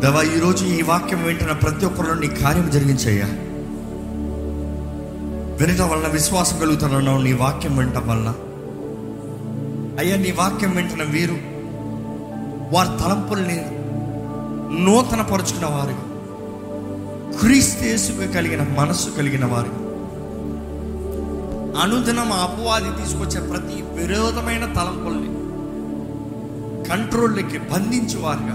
దవా 0.00 0.22
ఈరోజు 0.22 0.64
ఈ 0.64 0.82
వాక్యం 0.82 1.24
వింటున్న 1.24 1.52
ప్రతి 1.52 1.86
ఒక్కరిలో 1.86 2.14
నీ 2.14 2.26
కార్యం 2.26 2.70
జరిగించయ్యా. 2.70 3.26
వినటం 5.60 5.90
వలన 5.90 6.08
విశ్వాసం 6.08 6.58
కలుగుతున్నావు 6.58 7.22
నీ 7.22 7.32
వాక్యం 7.32 7.76
వినటం 7.76 8.08
వలన. 8.08 8.34
అయ్యా 9.98 10.16
నీ 10.16 10.30
వాక్యం 10.30 10.76
వింటున్న 10.76 11.02
వీరు 11.02 11.36
వారి 12.74 12.88
తలంపుల్ని 12.88 13.66
నూతన 14.84 15.22
పరుచుకున్న 15.22 15.66
వారు. 15.66 16.16
క్రీస్తేసుకు 17.38 18.32
కలిగిన 18.32 18.66
మనస్సు 18.78 19.10
కలిగిన 19.10 19.44
వారు. 19.44 19.86
అనుదినం 21.80 22.32
అపవాది 22.32 23.02
తీసుకొచ్చే 23.02 23.40
ప్రతి 23.40 23.82
విరోధమైన 23.82 24.64
తలంపుల్ని 24.64 25.26
కంట్రోల్కి 26.88 27.58
బంధించేవారుగా. 27.58 28.54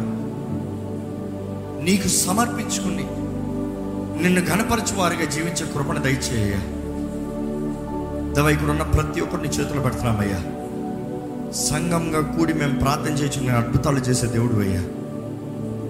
నీకు 1.84 2.08
సమర్పించుకుని 2.08 3.08
నిన్ను 4.24 4.42
గణపరచువారుగా 4.42 5.26
జీవించే 5.26 5.74
కృపణ 5.74 5.98
దయచేయ 5.98 6.81
దవా 8.36 8.50
ఇక్కడ 8.50 8.70
ఉన్న 8.70 8.84
ప్రతి 8.92 9.22
ఒక్కరిని 9.22 9.50
చేతులు 9.50 9.82
పెడుతున్నామయ్యా. 9.82 10.40
సంఘంగా 11.62 12.20
కూడి 12.34 12.54
మేము 12.54 12.76
ప్రార్థన 12.80 13.14
చేయించుకునే 13.14 13.54
అద్భుతాలు 13.54 14.00
చేసే 14.00 14.28
దేవుడు 14.28 14.62
అయ్యా 14.62 14.84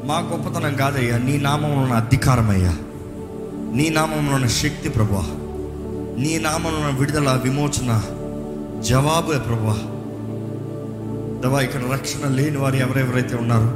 మా 0.06 0.18
గొప్పతనం 0.30 0.74
కాదయ్యా 0.76 1.18
నీ 1.26 1.36
నామంలో 1.40 1.82
ఉన్న 1.82 1.96
అధికారం 1.96 2.50
అయ్యా 2.50 2.74
నీ 3.78 3.86
నామంలో 3.90 4.34
ఉన్న 4.36 4.48
శక్తి 4.56 4.90
ప్రభా 4.90 5.22
నీ 6.18 6.34
నామంలో 6.40 6.80
ఉన్న 6.80 6.92
విడుదల 7.00 7.32
విమోచన 7.44 7.92
జవాబు 8.84 9.38
ప్రభా 9.46 9.78
దవా 11.44 11.60
ఇక్కడ 11.62 11.84
రక్షణ 11.92 12.26
లేని 12.32 12.58
వారు 12.58 12.78
ఎవరెవరైతే 12.78 13.36
ఉన్నారో 13.36 13.70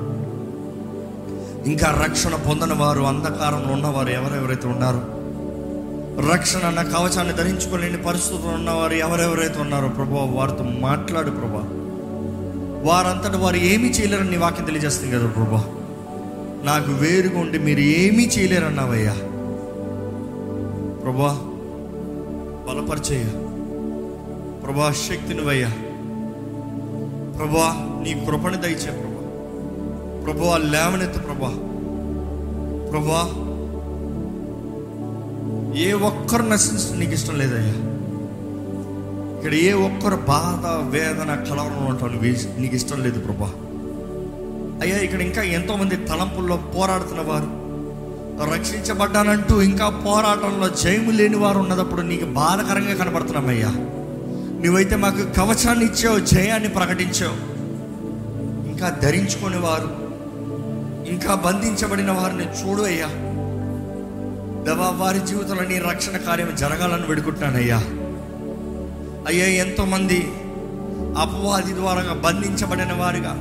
ఇంకా 1.65 1.87
రక్షణ 2.01 2.35
పొందని 2.47 2.73
వారు 2.73 3.03
అంధకారంలో 3.03 3.71
ఉన్నవారు 3.73 4.11
ఎవరెవరైతే 4.11 4.67
ఉన్నారో 4.67 5.01
రక్షణ 6.19 6.59
అన్న 6.59 6.81
కవచాన్ని 6.81 7.33
ధరించుకోలేని 7.33 7.97
పరిస్థితులు 7.97 8.51
ఉన్నవారు 8.51 8.93
ఎవరెవరైతే 8.93 9.59
ఉన్నారో 9.59 9.87
ప్రభా 9.87 10.23
వారితో 10.23 10.63
మాట్లాడు 10.63 11.31
ప్రభా. 11.31 11.63
వారంతటి 12.83 13.37
వారు 13.37 13.55
ఏమీ 13.55 13.89
చేయలేరని 13.89 14.31
నీ 14.31 14.37
వాక్యం 14.37 14.65
తెలియజేస్తుంది 14.65 15.15
కదా 15.15 15.27
ప్రభా. 15.27 15.65
నాకు 16.63 16.91
వేరుగా 16.91 17.39
ఉండి 17.39 17.59
మీరు 17.59 17.79
ఏమీ 17.79 18.23
చేయలేరన్నావయ్యా. 18.25 19.13
ప్రభా 21.03 21.39
బలపరిచేయ. 22.69 23.25
ప్రభా 24.65 24.91
శక్తినివయ్యా 24.91 25.69
ప్రభా 27.37 28.01
నీ 28.03 28.25
కృపణ 28.25 28.55
దయచే 28.55 28.91
ప్రభా. 28.91 29.11
ప్రభా 30.25 30.57
లేవనెత్తు 30.57 31.19
ప్రభా. 31.19 31.49
ప్రభా 32.91 33.44
ఏ 35.75 35.93
ఒక్కరు 35.93 36.41
నశించడం 36.41 36.99
నీకు 36.99 37.11
ఇష్టం 37.11 37.37
లేదయ్యా. 37.37 37.73
ఇక్కడ 39.37 39.53
ఏ 39.53 39.71
ఒక్కరు 39.71 40.15
బాధ 40.15 40.67
వేదన 40.89 41.35
కలవరం 41.49 41.85
ఉండటం 41.85 42.07
నీకు- 42.07 42.61
నీకు 42.61 42.75
ఇష్టం 42.75 43.03
లేదు 43.03 43.19
ప్రభా. 43.19 43.53
అయ్యా 44.81 44.97
ఇక్కడ 44.97 45.21
ఇంకా 45.21 45.41
ఎంతోమంది 45.41 45.95
తలంపుల్లో 45.95 46.57
పోరాడుతున్న 46.57 47.21
వారు 47.21 47.65
రక్షించబడ్డానంటూ 48.53 49.61
ఇంకా 49.61 49.89
పోరాటంలో 49.89 50.69
జయము 50.69 51.11
లేని 51.11 51.35
వారు 51.35 51.59
ఉన్నదప్పుడు 51.59 52.01
నీకు 52.01 52.25
బాధకరంగా 52.25 52.93
కనబడుతున్నామయ్యా. 52.93 53.69
నువ్వైతే 54.65 54.95
మాకు 54.95 55.33
కవచాన్ని 55.37 55.85
ఇచ్చావు 55.85 56.19
జయాన్ని 56.19 56.69
ప్రకటించావు. 56.69 57.55
ఇంకా 58.67 58.89
ధరించుకునే 58.89 59.57
వారు 59.57 60.05
ఇంకా 61.09 61.35
బంధించబడిన 61.35 62.11
వారిని 62.11 62.43
చూడు 62.43 62.81
అయ్యా. 62.81 63.24
దేవా 64.65 64.87
వారి 64.99 65.19
జీవితంలో 65.19 65.63
నీ 65.63 65.77
రక్షణ 65.81 66.17
కార్యం 66.17 66.55
జరగాలని 66.55 67.07
వేడుకుంటున్నానయ్యా. 67.09 67.79
అయ్యా 69.27 69.47
ఎంతోమంది 69.63 70.19
అపవాది 71.17 71.73
ద్వారా 71.73 72.13
బంధించబడిన 72.23 72.93
వారుగా 72.93 73.33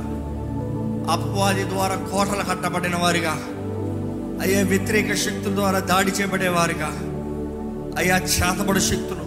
అపవాది 1.09 1.63
ద్వారా 1.63 1.95
కోటలు 2.11 2.43
కట్టబడిన 2.43 2.95
వారిగా 2.95 3.33
అయ్యా 4.43 4.61
వ్యతిరేక 4.63 5.15
శక్తుల 5.15 5.53
ద్వారా 5.55 5.79
దాడి 5.89 6.11
చేయబడేవారుగా 6.11 6.89
అయ్యా 7.97 8.17
చేతబడి 8.31 8.81
శక్తులు 8.81 9.25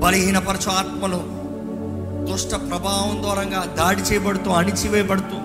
బలహీనపరచు 0.00 0.70
ఆత్మలు 0.72 1.20
దుష్ట 2.26 2.54
ప్రభావం 2.66 3.22
దూరంగా 3.22 3.60
దాడి 3.78 4.02
చేయబడుతూ 4.02 4.50
అణిచివేయబడుతూ 4.50 5.38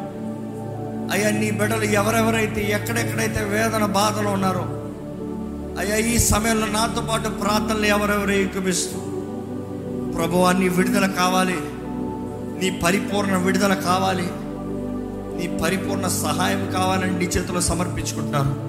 అయ్యా 1.13 1.29
నీ 1.31 1.51
బిడ్డలు 1.51 1.87
ఎవరెవరైతే 1.93 2.61
ఎక్కడెక్కడైతే 2.69 3.43
వేదన 3.45 3.85
బాధలు 3.95 4.29
ఉన్నారో 4.29 4.63
అయ్యా 5.79 5.97
ఈ 5.97 6.17
సమయంలో 6.17 6.67
నాతో 6.67 7.01
పాటు 7.01 7.29
ప్రార్థనలు 7.29 7.85
ఎవరెవరు 7.85 8.31
ఎక్కుపిస్తూ 8.31 8.99
ప్రభువా 10.17 10.51
నీ 10.51 10.69
విడుదల 10.69 11.05
కావాలి. 11.07 11.57
నీ 12.59 12.79
పరిపూర్ణ 12.83 13.37
విడుదల 13.37 13.73
కావాలి. 13.73 14.29
నీ 15.37 15.59
పరిపూర్ణ 15.63 16.07
సహాయం 16.07 16.71
కావాలని 16.71 17.19
నీ 17.19 17.25
చేతిలో 17.25 17.61
సమర్పించుకుంటున్నాను. 17.61 18.67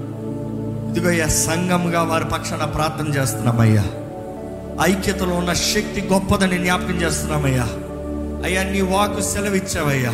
ఇదిగో 0.90 1.08
అయ్యా 1.08 1.26
సంఘంగా 1.26 2.02
వారి 2.02 2.24
పక్షాన 2.24 2.64
ప్రార్థన 2.64 3.08
చేస్తున్నామయ్యా. 3.08 3.84
ఐక్యతలో 4.82 5.34
ఉన్న 5.34 5.52
శక్తి 5.52 6.08
గొప్పదని 6.12 6.58
జ్ఞాపకం 6.58 7.02
చేస్తున్నామయ్యా. 7.02 7.68
అయ్యా 8.44 8.62
నీ 8.62 8.80
వాకు 8.80 9.20
సెలవిచ్చావయ్యా. 9.20 10.12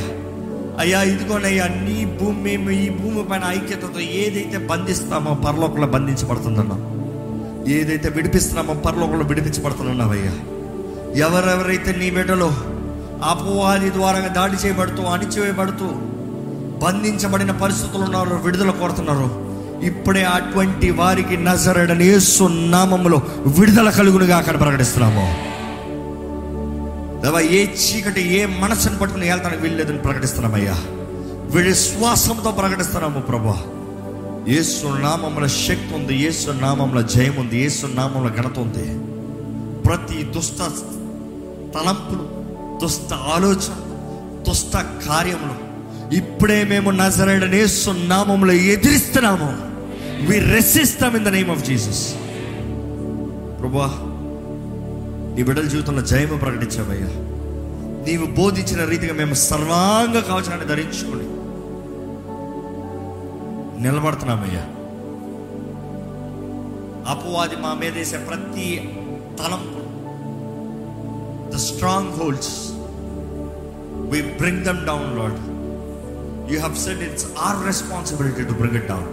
అయ్యా 0.82 1.02
ఇదిగోనయ్యా 1.02 1.66
నీ 1.66 2.04
భూమి 2.04 2.40
మేము 2.42 2.70
ఈ 2.70 2.88
భూమి 2.90 3.24
పైన 3.24 3.44
ఐక్యతతో 3.44 4.00
ఏదైతే 4.00 4.58
బంధిస్తామో 4.58 5.34
పరలోకంలో 5.34 5.86
బంధించబడుతుందన్నా 5.86 6.76
ఏదైతే 7.68 8.08
విడిపిస్తున్నామో 8.08 8.74
పరలోకంలో 8.74 9.24
విడిపించబడుతున్నావయ్యా 9.24 10.32
ఎవరెవరైతే 11.26 11.92
నీ 11.92 12.10
బిడ్డలో 12.10 12.48
అపవాది 13.22 13.90
ద్వారా 13.90 14.28
దాడి 14.28 14.56
చేయబడుతూ 14.56 15.02
అణిచివేయబడుతూ 15.02 15.88
బంధించబడిన 16.84 17.50
పరిస్థితులు 17.50 18.04
ఉన్నారో 18.04 18.36
విడుదల 18.36 18.70
కోరుతున్నారు 18.70 19.28
ఇప్పుడే 19.84 20.22
అటువంటి 20.22 20.90
వారికి 20.90 21.36
నజరడని 21.36 22.20
సున్నామములో 22.20 22.70
నామములో 22.70 23.50
విడుదల 23.58 23.90
కలుగునుగా 23.90 24.36
అక్కడ 24.36 24.60
ప్రకటిస్తున్నాము. 24.60 25.53
దేవా 27.24 27.40
ఏ 27.40 27.66
చీకటి 27.66 28.22
ఏ 28.38 28.46
మనసును 28.46 28.98
పట్టుకుని 28.98 29.28
వెళ్తాను 29.28 29.56
వీళ్ళేదని 29.56 29.98
ప్రకటిస్తున్నామయ్యా. 29.98 30.74
వీళ్ళ 31.52 31.68
విశ్వాసంతో 31.68 32.50
ప్రకటిస్తున్నాము 32.50 33.20
ప్రభా. 33.20 33.56
యేసు 34.48 34.86
నామంలో 34.86 35.48
శక్తి 35.48 35.94
ఉంది 35.94 36.14
యేసు 36.14 36.50
నామంలో 36.50 37.02
జయం 37.02 37.36
ఉంది 37.36 37.58
యేసు 37.58 37.86
నామంలో 37.86 38.30
ఘనత 38.30 38.58
ఉంది. 38.58 38.86
ప్రతి 39.82 40.22
దుష్ట 40.22 40.58
తలంపులు 41.74 42.24
దుష్ట 42.82 43.12
ఆలోచన 43.14 43.76
దుష్ట 44.48 44.76
కార్యములు 44.76 45.56
ఇప్పుడే 46.16 46.64
మేము 46.64 46.90
నజరైన 46.90 47.54
ఏసు 47.54 47.90
నామంలో 47.90 48.52
ఎదిరిస్తున్నాము. 48.52 49.50
We 50.26 50.38
resist them 50.38 51.16
in 51.16 51.24
the 51.24 51.28
name 51.28 51.50
of 51.50 51.64
Jesus 51.64 52.14
ప్రభా 53.60 53.88
నీ 55.34 55.42
బిడ్డల 55.42 55.66
జీవితంలో 55.66 56.02
జయము 56.02 56.36
ప్రకటించావయ్యా. 56.36 57.08
నీవు 58.06 58.26
బోధించిన 58.26 58.84
రీతిగా 58.84 59.12
మేము 59.12 59.34
సర్వాంగ 59.34 60.20
కవచాన్ని 60.20 60.66
ధరించుకొని 60.66 61.26
నిలబడుతున్నామయ్యా. 63.82 64.64
అపవాది 67.06 67.56
మా 67.56 67.74
మీద 67.74 67.92
వేసే 67.92 68.18
ప్రతి 68.18 68.66
తలంపు 69.38 69.80
the 71.52 71.56
strongholds 72.10 72.54
we 74.10 74.22
bring 74.38 74.64
them 74.64 74.86
down 74.86 75.18
Lord 75.18 75.40
you 76.52 76.58
have 76.58 76.76
said 76.76 77.02
it's 77.02 77.26
our 77.38 77.66
responsibility 77.66 78.44
to 78.44 78.52
bring 78.52 78.76
it 78.76 78.88
down 78.88 79.10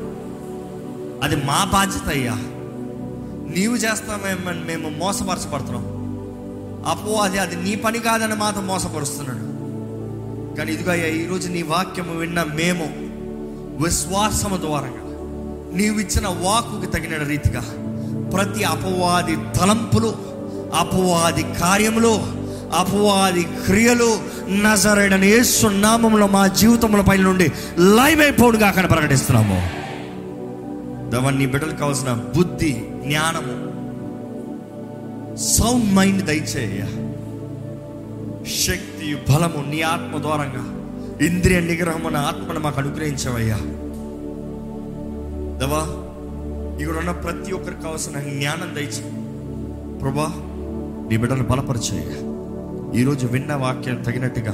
అది 1.24 1.36
మా 1.36 1.64
బాధ్యత 1.74 2.10
అయ్యా. 2.10 2.36
నీవు 3.48 3.76
చేస్తామేమని 3.76 4.60
మేము 4.66 4.90
మోసపరచబడుతున్నాం. 4.90 6.01
అపోవాది 6.88 7.38
అది 7.38 7.56
నీ 7.56 7.76
పని 7.76 8.00
కాదని 8.00 8.36
మాత్రం 8.36 8.68
మోసపరుస్తున్నాడు. 8.68 9.52
కానీ 10.56 10.72
ఇదిగో 10.72 10.92
అయ్యా 10.92 11.08
ఈరోజు 11.08 11.48
నీ 11.48 11.62
వాక్యము 11.62 12.18
విన్న 12.18 12.44
మేము 12.44 13.12
విశ్వాసము 13.84 14.58
ద్వారా 14.58 14.88
నీవు 15.74 16.00
ఇచ్చిన 16.00 16.28
వాకుకి 16.28 16.92
తగిన 16.92 17.24
రీతిగా 17.24 17.62
ప్రతి 18.30 18.64
అపవాది 18.64 19.36
తలంపులు 19.36 20.16
అపవాది 20.76 21.44
కార్యములు 21.44 22.42
అపవాది 22.76 23.44
క్రియలు 23.44 24.20
నజరైన 24.50 25.44
సున్నామంలో 25.44 26.28
మా 26.28 26.48
జీవితముల 26.48 27.02
పైన 27.02 27.22
నుండి 27.22 27.52
లైవ్ 27.80 28.22
అయిపోడుగా 28.22 28.68
అక్కడ 28.68 28.90
ప్రకటిస్తున్నాము. 28.90 29.82
దవన్ 31.10 31.38
బిడ్డలు 31.38 31.46
బిడ్డలకు 31.46 31.78
కావాల్సిన 31.78 32.14
బుద్ధి 32.14 32.72
జ్ఞానము 33.06 33.71
సౌండ్ 35.38 35.94
మైండ్ 35.94 36.26
దయచేయ 36.26 36.82
శక్తి 38.46 39.16
బలము 39.16 39.70
నీ 39.70 39.82
ఆత్మ 39.82 40.18
ద్వారంగా 40.22 40.82
ఇంద్రియ 41.26 41.60
నిగ్రహం 41.60 42.08
అన్న 42.08 42.18
ఆత్మను 42.18 42.60
మాకు 42.60 42.80
అనుగ్రహించవయ్యా. 42.80 43.56
దవా 45.58 45.84
ఇక్కడ 46.82 46.98
ఉన్న 46.98 47.12
ప్రతి 47.12 47.52
ఒక్కరికి 47.52 47.82
కావాల్సిన 47.82 48.20
జ్ఞానం 48.20 48.76
దయచే 48.76 49.12
ప్రభా 50.00 50.26
నీ 51.10 51.18
బిడ్డను 51.18 51.44
బలపరిచేయ 51.44 52.32
ఈరోజు 53.02 53.28
విన్న 53.28 53.54
వాక్యం 53.54 54.04
తగినట్టుగా 54.04 54.54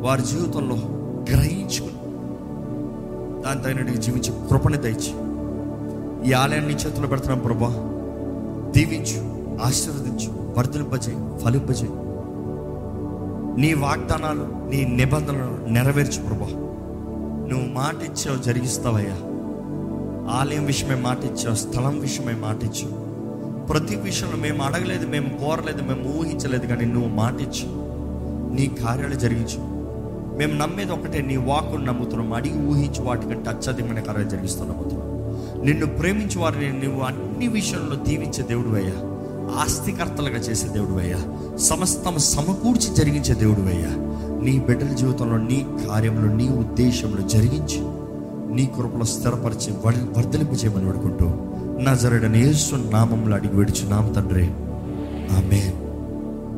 వారి 0.00 0.22
జీవితంలో 0.22 0.76
గ్రహించుకుని 1.32 1.96
దాని 3.42 3.62
తగినట్టుగా 3.62 4.00
జీవించే 4.00 4.48
కృపణ 4.50 4.76
దయచి 4.76 5.10
ఈ 6.30 6.32
ఆలయాన్ని 6.32 6.74
చేతులు 6.74 6.88
చేతుల్లో 6.88 7.08
పెడుతున్నాం 7.08 7.38
ప్రభా. 7.38 7.92
దీవించు. 8.70 9.35
ఆశీర్వదించు 9.62 10.54
వర్ధలింపజేయి 10.58 11.38
ఫలింపజేయి. 11.38 11.92
నీ 13.60 13.74
వాగ్దానాలు 13.74 14.70
నీ 14.70 14.84
నిబంధనలు 14.84 15.72
నెరవేర్చు 15.72 16.22
ప్రభా. 16.22 16.46
నువ్వు 17.48 17.72
మాట 17.72 18.02
ఇచ్చావు 18.02 18.42
జరిగిస్తావయ్యా. 18.42 19.16
ఆలయం 20.32 20.64
విషయమే 20.64 20.94
మాట 20.94 21.24
ఇచ్చావు 21.24 21.54
స్థలం 21.54 22.00
విషయమే 22.00 22.32
మాట 22.32 22.64
ఇచ్చావు. 22.64 23.06
ప్రతి 23.66 23.96
విషయంలో 23.96 24.36
మేము 24.36 24.62
అడగలేదు 24.62 25.06
మేము 25.06 25.28
కోరలేదు 25.28 25.82
మేము 25.82 26.18
ఊహించలేదు 26.18 26.66
కానీ 26.66 26.84
నువ్వు 26.84 27.08
మాట 27.08 27.34
ఇచ్చు 27.34 27.86
నీ 28.54 28.66
కార్యాలు 28.66 29.14
జరిగించు. 29.14 29.76
మేము 30.38 30.52
నమ్మేది 30.52 30.92
ఒకటే 30.92 31.22
నీ 31.22 31.36
వాకును 31.36 31.84
నమ్ముతున్నాం 31.84 32.32
అడిగి 32.32 32.66
ఊహించి 32.66 33.02
వాటికంటే 33.02 33.50
అత్యధికమైన 33.50 34.00
కార్యాలు 34.00 34.28
జరిగిస్తాం 34.28 34.68
నమ్ముతున్నాం. 34.68 35.16
నిన్ను 35.64 35.86
ప్రేమించి 35.86 36.38
వారిని 36.38 36.84
నువ్వు 36.84 37.02
అన్ని 37.02 37.48
విషయంలో 37.48 38.04
దీవించే 38.04 38.42
దేవుడు 38.42 38.68
అయ్యా 38.76 39.15
ఆస్తికర్తలుగా 39.60 40.38
చేసే 40.38 40.68
దేవుడు 40.68 41.00
అయ్యా 41.00 41.18
సమస్తం 41.56 42.18
సమకూర్చి 42.18 42.94
జరిగించే 42.94 43.34
దేవుడు 43.34 43.60
అయ్యా 43.60 44.06
నీ 44.42 44.58
బిడ్డల 44.58 44.86
జీవితంలో 44.86 45.36
నీ 45.36 45.66
కార్యంలో 45.88 46.32
నీ 46.32 46.48
ఉద్దేశంలో 46.48 47.28
జరిగించి. 47.28 47.80
నీ 48.54 48.66
కృపలో 48.66 49.04
స్థిరపరిచి 49.04 49.72
వర్ధలింపు 50.16 50.52
చేయమని 50.52 50.84
వేడుకుంటూ 50.84 51.32
నా 51.82 51.94
జరడని 51.94 52.38
యేసు 52.38 52.74
నామంలో 52.74 53.36
అడిగి 53.36 53.56
విడిచు 53.56 53.88
నామ 53.88 54.12
తండ్రి. 54.12 54.44
ఆమెన్. 55.36 55.85